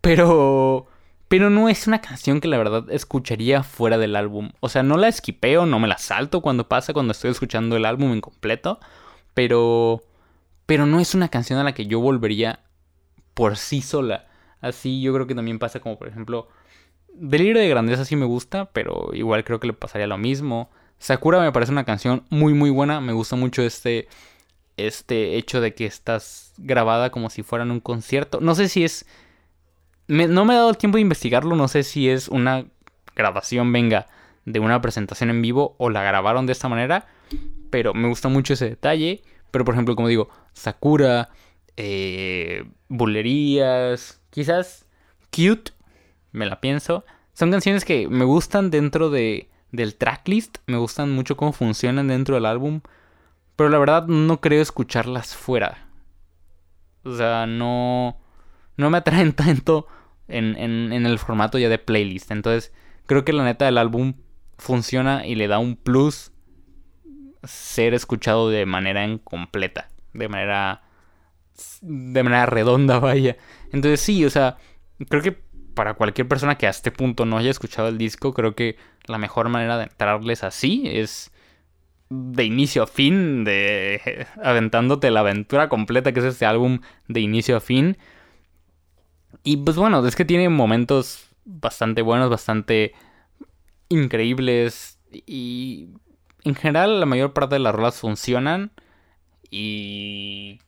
Pero. 0.00 0.86
Pero 1.28 1.50
no 1.50 1.68
es 1.68 1.86
una 1.86 2.00
canción 2.00 2.40
que 2.40 2.48
la 2.48 2.56
verdad 2.56 2.90
escucharía 2.90 3.62
fuera 3.62 3.98
del 3.98 4.16
álbum. 4.16 4.52
O 4.60 4.70
sea, 4.70 4.82
no 4.82 4.96
la 4.96 5.08
esquipeo, 5.08 5.66
no 5.66 5.78
me 5.78 5.86
la 5.86 5.98
salto 5.98 6.40
cuando 6.40 6.68
pasa, 6.68 6.94
cuando 6.94 7.12
estoy 7.12 7.30
escuchando 7.30 7.76
el 7.76 7.84
álbum 7.84 8.12
en 8.12 8.20
completo. 8.20 8.80
Pero. 9.34 10.02
Pero 10.66 10.86
no 10.86 11.00
es 11.00 11.14
una 11.14 11.28
canción 11.28 11.58
a 11.58 11.64
la 11.64 11.74
que 11.74 11.86
yo 11.86 12.00
volvería 12.00 12.60
por 13.34 13.56
sí 13.56 13.82
sola. 13.82 14.26
Así 14.60 15.00
yo 15.00 15.14
creo 15.14 15.26
que 15.26 15.34
también 15.34 15.58
pasa 15.58 15.80
como 15.80 15.98
por 15.98 16.08
ejemplo... 16.08 16.48
Delirio 17.20 17.60
de 17.60 17.68
grandeza 17.68 18.04
sí 18.04 18.14
me 18.14 18.26
gusta, 18.26 18.66
pero 18.66 19.10
igual 19.12 19.42
creo 19.42 19.58
que 19.58 19.66
le 19.66 19.72
pasaría 19.72 20.06
lo 20.06 20.18
mismo. 20.18 20.70
Sakura 20.98 21.40
me 21.40 21.52
parece 21.52 21.72
una 21.72 21.84
canción 21.84 22.24
muy 22.30 22.54
muy 22.54 22.70
buena, 22.70 23.00
me 23.00 23.12
gusta 23.12 23.36
mucho 23.36 23.62
este 23.62 24.08
este 24.76 25.36
hecho 25.36 25.60
de 25.60 25.74
que 25.74 25.86
estás 25.86 26.52
grabada 26.56 27.10
como 27.10 27.30
si 27.30 27.42
fuera 27.42 27.64
en 27.64 27.70
un 27.70 27.80
concierto. 27.80 28.40
No 28.40 28.54
sé 28.54 28.68
si 28.68 28.84
es 28.84 29.06
no 30.08 30.44
me 30.44 30.54
he 30.54 30.56
dado 30.56 30.70
el 30.70 30.78
tiempo 30.78 30.96
de 30.96 31.02
investigarlo, 31.02 31.54
no 31.54 31.68
sé 31.68 31.82
si 31.82 32.08
es 32.08 32.28
una 32.28 32.64
grabación 33.14 33.72
venga 33.72 34.06
de 34.46 34.60
una 34.60 34.80
presentación 34.80 35.30
en 35.30 35.42
vivo 35.42 35.74
o 35.78 35.90
la 35.90 36.02
grabaron 36.02 36.46
de 36.46 36.52
esta 36.52 36.68
manera, 36.68 37.06
pero 37.70 37.92
me 37.92 38.08
gusta 38.08 38.28
mucho 38.28 38.54
ese 38.54 38.70
detalle. 38.70 39.22
Pero 39.50 39.64
por 39.64 39.74
ejemplo, 39.74 39.96
como 39.96 40.08
digo, 40.08 40.28
Sakura, 40.52 41.30
eh, 41.76 42.64
bulerías, 42.88 44.20
quizás 44.30 44.86
cute, 45.30 45.72
me 46.32 46.46
la 46.46 46.60
pienso. 46.60 47.04
Son 47.32 47.50
canciones 47.50 47.84
que 47.84 48.08
me 48.08 48.24
gustan 48.24 48.70
dentro 48.70 49.10
de, 49.10 49.48
del 49.72 49.96
tracklist, 49.96 50.58
me 50.66 50.76
gustan 50.76 51.10
mucho 51.12 51.36
cómo 51.36 51.52
funcionan 51.52 52.08
dentro 52.08 52.34
del 52.34 52.46
álbum, 52.46 52.80
pero 53.56 53.70
la 53.70 53.78
verdad 53.78 54.06
no 54.06 54.40
creo 54.40 54.62
escucharlas 54.62 55.34
fuera. 55.34 55.88
O 57.04 57.14
sea, 57.14 57.46
no, 57.46 58.18
no 58.76 58.90
me 58.90 58.98
atraen 58.98 59.32
tanto 59.34 59.86
en, 60.28 60.56
en, 60.56 60.92
en 60.92 61.06
el 61.06 61.18
formato 61.18 61.58
ya 61.58 61.68
de 61.68 61.78
playlist. 61.78 62.30
Entonces, 62.30 62.72
creo 63.06 63.24
que 63.24 63.32
la 63.32 63.44
neta 63.44 63.64
del 63.64 63.78
álbum 63.78 64.14
funciona 64.58 65.26
y 65.26 65.34
le 65.34 65.48
da 65.48 65.58
un 65.58 65.76
plus 65.76 66.32
ser 67.44 67.94
escuchado 67.94 68.50
de 68.50 68.66
manera 68.66 69.04
incompleta, 69.04 69.88
de 70.12 70.28
manera 70.28 70.82
de 71.80 72.22
manera 72.22 72.46
redonda, 72.46 72.98
vaya. 73.00 73.36
Entonces 73.72 74.00
sí, 74.00 74.24
o 74.24 74.30
sea, 74.30 74.58
creo 75.08 75.22
que 75.22 75.42
para 75.78 75.94
cualquier 75.94 76.26
persona 76.26 76.58
que 76.58 76.66
a 76.66 76.70
este 76.70 76.90
punto 76.90 77.24
no 77.24 77.38
haya 77.38 77.52
escuchado 77.52 77.86
el 77.86 77.98
disco, 77.98 78.34
creo 78.34 78.56
que 78.56 78.76
la 79.06 79.16
mejor 79.16 79.48
manera 79.48 79.78
de 79.78 79.84
entrarles 79.84 80.42
así 80.42 80.82
es 80.86 81.30
de 82.10 82.42
inicio 82.42 82.82
a 82.82 82.88
fin, 82.88 83.44
de 83.44 84.26
aventándote 84.42 85.12
la 85.12 85.20
aventura 85.20 85.68
completa 85.68 86.10
que 86.10 86.18
es 86.18 86.26
este 86.26 86.46
álbum 86.46 86.80
de 87.06 87.20
inicio 87.20 87.56
a 87.56 87.60
fin. 87.60 87.96
Y 89.44 89.58
pues 89.58 89.76
bueno, 89.76 90.04
es 90.04 90.16
que 90.16 90.24
tiene 90.24 90.48
momentos 90.48 91.28
bastante 91.44 92.02
buenos, 92.02 92.28
bastante 92.28 92.92
increíbles 93.88 94.98
y 95.12 95.90
en 96.42 96.56
general 96.56 96.98
la 96.98 97.06
mayor 97.06 97.34
parte 97.34 97.54
de 97.54 97.60
las 97.60 97.72
rolas 97.72 98.00
funcionan 98.00 98.72
y 99.48 100.58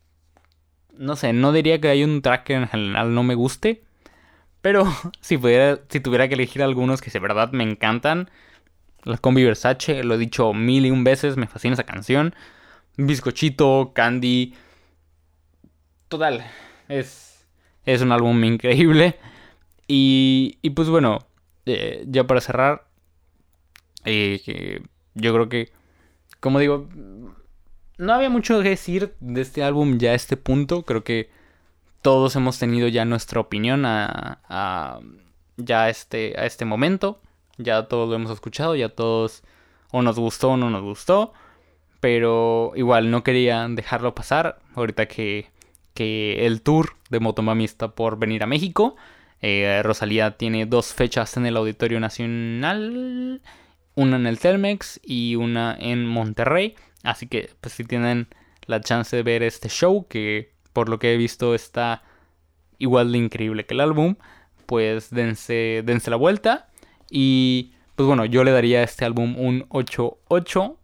no 0.96 1.16
sé, 1.16 1.32
no 1.32 1.50
diría 1.50 1.80
que 1.80 1.88
hay 1.88 2.04
un 2.04 2.22
track 2.22 2.44
que 2.44 2.54
en 2.54 2.68
general 2.68 3.12
no 3.12 3.24
me 3.24 3.34
guste, 3.34 3.82
Pero 4.62 4.84
si, 5.20 5.38
pudiera, 5.38 5.80
si 5.88 6.00
tuviera 6.00 6.28
que 6.28 6.34
elegir 6.34 6.62
algunos 6.62 7.00
que 7.00 7.10
de 7.10 7.18
verdad 7.18 7.52
me 7.52 7.64
encantan, 7.64 8.30
la 9.04 9.16
Combi 9.18 9.44
Versace, 9.44 10.04
lo 10.04 10.14
he 10.14 10.18
dicho 10.18 10.52
mil 10.52 10.86
y 10.86 10.90
un 10.90 11.04
veces, 11.04 11.36
me 11.36 11.46
fascina 11.46 11.74
esa 11.74 11.84
canción. 11.84 12.34
Bizcochito, 12.96 13.92
Candy. 13.94 14.54
Total, 16.08 16.44
es, 16.88 17.46
es 17.86 18.02
un 18.02 18.12
álbum 18.12 18.42
increíble. 18.44 19.18
Y, 19.88 20.58
y 20.62 20.70
pues 20.70 20.88
bueno, 20.88 21.18
eh, 21.66 22.04
ya 22.06 22.26
para 22.26 22.40
cerrar, 22.40 22.86
eh, 24.04 24.82
yo 25.14 25.32
creo 25.32 25.48
que, 25.48 25.72
como 26.40 26.58
digo, 26.58 26.88
no 27.98 28.12
había 28.12 28.30
mucho 28.30 28.62
que 28.62 28.70
decir 28.70 29.14
de 29.20 29.40
este 29.40 29.62
álbum 29.62 29.98
ya 29.98 30.10
a 30.10 30.14
este 30.14 30.36
punto. 30.36 30.84
Creo 30.84 31.04
que 31.04 31.30
todos 32.02 32.36
hemos 32.36 32.58
tenido 32.58 32.88
ya 32.88 33.04
nuestra 33.04 33.40
opinión 33.40 33.84
a, 33.84 35.00
ya 35.56 35.88
este, 35.88 36.34
a 36.38 36.46
este 36.46 36.64
momento. 36.64 37.20
Ya 37.58 37.84
todos 37.88 38.08
lo 38.08 38.14
hemos 38.14 38.30
escuchado, 38.30 38.74
ya 38.74 38.88
todos 38.88 39.42
o 39.92 40.02
nos 40.02 40.18
gustó 40.18 40.50
o 40.50 40.56
no 40.56 40.70
nos 40.70 40.82
gustó. 40.82 41.32
Pero 42.00 42.72
igual 42.76 43.10
no 43.10 43.22
quería 43.22 43.66
dejarlo 43.68 44.14
pasar. 44.14 44.60
Ahorita 44.74 45.06
que, 45.06 45.50
que 45.92 46.46
el 46.46 46.62
tour 46.62 46.96
de 47.10 47.20
Motomami 47.20 47.64
está 47.64 47.88
por 47.88 48.18
venir 48.18 48.42
a 48.42 48.46
México. 48.46 48.96
Eh, 49.42 49.82
Rosalía 49.82 50.36
tiene 50.36 50.66
dos 50.66 50.94
fechas 50.94 51.36
en 51.36 51.44
el 51.44 51.56
Auditorio 51.56 52.00
Nacional. 52.00 53.42
Una 53.94 54.16
en 54.16 54.26
el 54.26 54.38
Telmex 54.38 55.00
y 55.04 55.36
una 55.36 55.76
en 55.78 56.06
Monterrey. 56.06 56.74
Así 57.02 57.26
que 57.26 57.50
pues 57.60 57.74
si 57.74 57.84
tienen 57.84 58.28
la 58.66 58.80
chance 58.80 59.14
de 59.14 59.22
ver 59.22 59.42
este 59.42 59.68
show 59.68 60.06
que 60.08 60.52
por 60.72 60.88
lo 60.88 60.98
que 60.98 61.14
he 61.14 61.16
visto 61.16 61.54
está 61.54 62.02
igual 62.78 63.12
de 63.12 63.18
increíble 63.18 63.66
que 63.66 63.74
el 63.74 63.80
álbum, 63.80 64.16
pues 64.66 65.11
dense, 65.11 65.83
dense 65.85 66.11
la 66.11 66.16
vuelta. 66.16 66.68
Y 67.11 67.72
pues 67.96 68.06
bueno, 68.06 68.24
yo 68.24 68.44
le 68.44 68.52
daría 68.52 68.80
a 68.80 68.85
este 68.85 69.04
álbum 69.04 69.37
un 69.38 69.68
8-8, 69.68 70.76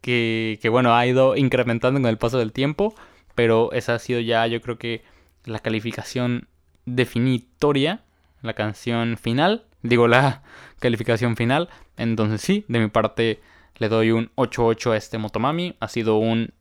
que, 0.00 0.58
que 0.62 0.68
bueno, 0.68 0.94
ha 0.94 1.06
ido 1.06 1.36
incrementando 1.36 2.00
con 2.00 2.08
el 2.08 2.18
paso 2.18 2.38
del 2.38 2.52
tiempo, 2.52 2.94
pero 3.34 3.72
esa 3.72 3.94
ha 3.94 3.98
sido 3.98 4.20
ya 4.20 4.46
yo 4.46 4.60
creo 4.60 4.78
que 4.78 5.02
la 5.44 5.58
calificación 5.58 6.48
definitoria, 6.86 8.02
la 8.42 8.54
canción 8.54 9.16
final, 9.16 9.64
digo 9.82 10.08
la 10.08 10.42
calificación 10.78 11.36
final. 11.36 11.68
Entonces 11.96 12.40
sí, 12.40 12.64
de 12.68 12.80
mi 12.80 12.88
parte 12.88 13.40
le 13.76 13.88
doy 13.88 14.10
un 14.10 14.30
8-8 14.36 14.92
a 14.92 14.96
este 14.96 15.18
Motomami. 15.18 15.76
Ha 15.80 15.88
sido 15.88 16.16
un 16.18 16.52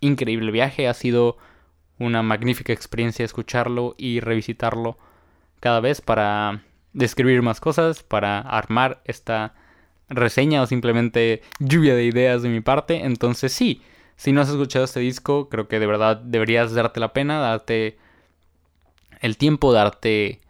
increíble 0.00 0.50
viaje, 0.50 0.88
ha 0.88 0.94
sido 0.94 1.36
una 1.98 2.22
magnífica 2.22 2.72
experiencia 2.72 3.24
escucharlo 3.24 3.94
y 3.98 4.20
revisitarlo 4.20 4.98
cada 5.60 5.80
vez 5.80 6.00
para 6.00 6.62
describir 6.92 7.42
más 7.42 7.60
cosas, 7.60 8.02
para 8.02 8.40
armar 8.40 9.00
esta 9.04 9.54
reseña 10.08 10.62
o 10.62 10.66
simplemente 10.66 11.42
lluvia 11.58 11.94
de 11.94 12.04
ideas 12.04 12.42
de 12.42 12.48
mi 12.48 12.60
parte. 12.60 13.04
Entonces 13.04 13.52
sí, 13.52 13.82
si 14.16 14.32
no 14.32 14.40
has 14.40 14.48
escuchado 14.48 14.84
este 14.84 15.00
disco, 15.00 15.48
creo 15.48 15.68
que 15.68 15.78
de 15.78 15.86
verdad 15.86 16.16
deberías 16.16 16.72
darte 16.74 17.00
la 17.00 17.12
pena, 17.12 17.38
darte 17.38 17.98
el 19.20 19.36
tiempo, 19.36 19.72
darte, 19.72 20.40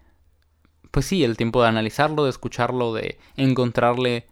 pues 0.91 1.07
sí, 1.07 1.25
el 1.25 1.37
tiempo 1.37 1.63
de 1.63 1.69
analizarlo, 1.69 2.25
de 2.25 2.31
escucharlo, 2.31 2.95
de 2.95 3.19
encontrarle 3.37 4.27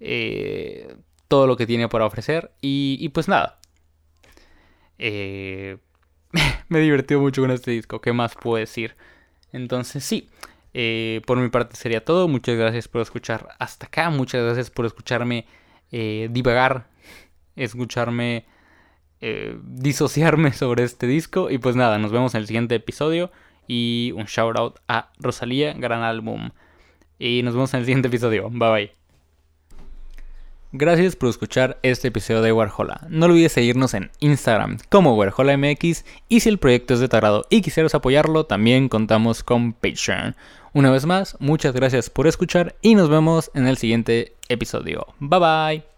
eh, 0.00 0.96
todo 1.28 1.46
lo 1.46 1.56
que 1.56 1.66
tiene 1.66 1.88
para 1.88 2.06
ofrecer. 2.06 2.52
Y, 2.60 2.98
y 3.00 3.08
pues 3.10 3.28
nada. 3.28 3.58
Eh, 4.98 5.78
me 6.68 6.78
he 6.78 6.82
divertido 6.82 7.20
mucho 7.20 7.42
con 7.42 7.50
este 7.50 7.70
disco. 7.70 8.00
¿Qué 8.00 8.12
más 8.12 8.34
puedo 8.34 8.56
decir? 8.56 8.96
Entonces 9.52 10.04
sí, 10.04 10.28
eh, 10.74 11.22
por 11.26 11.38
mi 11.38 11.48
parte 11.48 11.76
sería 11.76 12.04
todo. 12.04 12.28
Muchas 12.28 12.56
gracias 12.56 12.88
por 12.88 13.02
escuchar 13.02 13.48
hasta 13.58 13.86
acá. 13.86 14.10
Muchas 14.10 14.42
gracias 14.42 14.70
por 14.70 14.86
escucharme 14.86 15.46
eh, 15.92 16.28
divagar, 16.30 16.88
escucharme 17.54 18.44
eh, 19.20 19.58
disociarme 19.62 20.52
sobre 20.54 20.84
este 20.84 21.06
disco. 21.06 21.50
Y 21.50 21.58
pues 21.58 21.76
nada, 21.76 21.98
nos 21.98 22.12
vemos 22.12 22.34
en 22.34 22.42
el 22.42 22.46
siguiente 22.46 22.74
episodio. 22.74 23.30
Y 23.68 24.12
un 24.14 24.26
shout 24.26 24.56
out 24.58 24.78
a 24.88 25.10
Rosalía, 25.18 25.72
gran 25.72 26.02
álbum. 26.02 26.50
Y 27.18 27.42
nos 27.42 27.54
vemos 27.54 27.72
en 27.74 27.80
el 27.80 27.86
siguiente 27.86 28.08
episodio. 28.08 28.50
Bye 28.50 28.70
bye. 28.70 29.05
Gracias 30.78 31.16
por 31.16 31.30
escuchar 31.30 31.78
este 31.82 32.08
episodio 32.08 32.42
de 32.42 32.52
Warhola. 32.52 33.06
No 33.08 33.24
olvides 33.24 33.52
seguirnos 33.52 33.94
en 33.94 34.10
Instagram 34.20 34.76
como 34.90 35.14
WarholaMX 35.14 36.04
y 36.28 36.40
si 36.40 36.48
el 36.50 36.58
proyecto 36.58 36.92
es 36.92 37.00
de 37.00 37.08
tu 37.08 37.16
y 37.48 37.62
quisieras 37.62 37.94
apoyarlo, 37.94 38.44
también 38.44 38.90
contamos 38.90 39.42
con 39.42 39.72
Patreon. 39.72 40.36
Una 40.74 40.90
vez 40.90 41.06
más, 41.06 41.34
muchas 41.40 41.72
gracias 41.72 42.10
por 42.10 42.26
escuchar 42.26 42.76
y 42.82 42.94
nos 42.94 43.08
vemos 43.08 43.50
en 43.54 43.66
el 43.66 43.78
siguiente 43.78 44.34
episodio. 44.50 45.06
Bye 45.18 45.40
bye. 45.40 45.95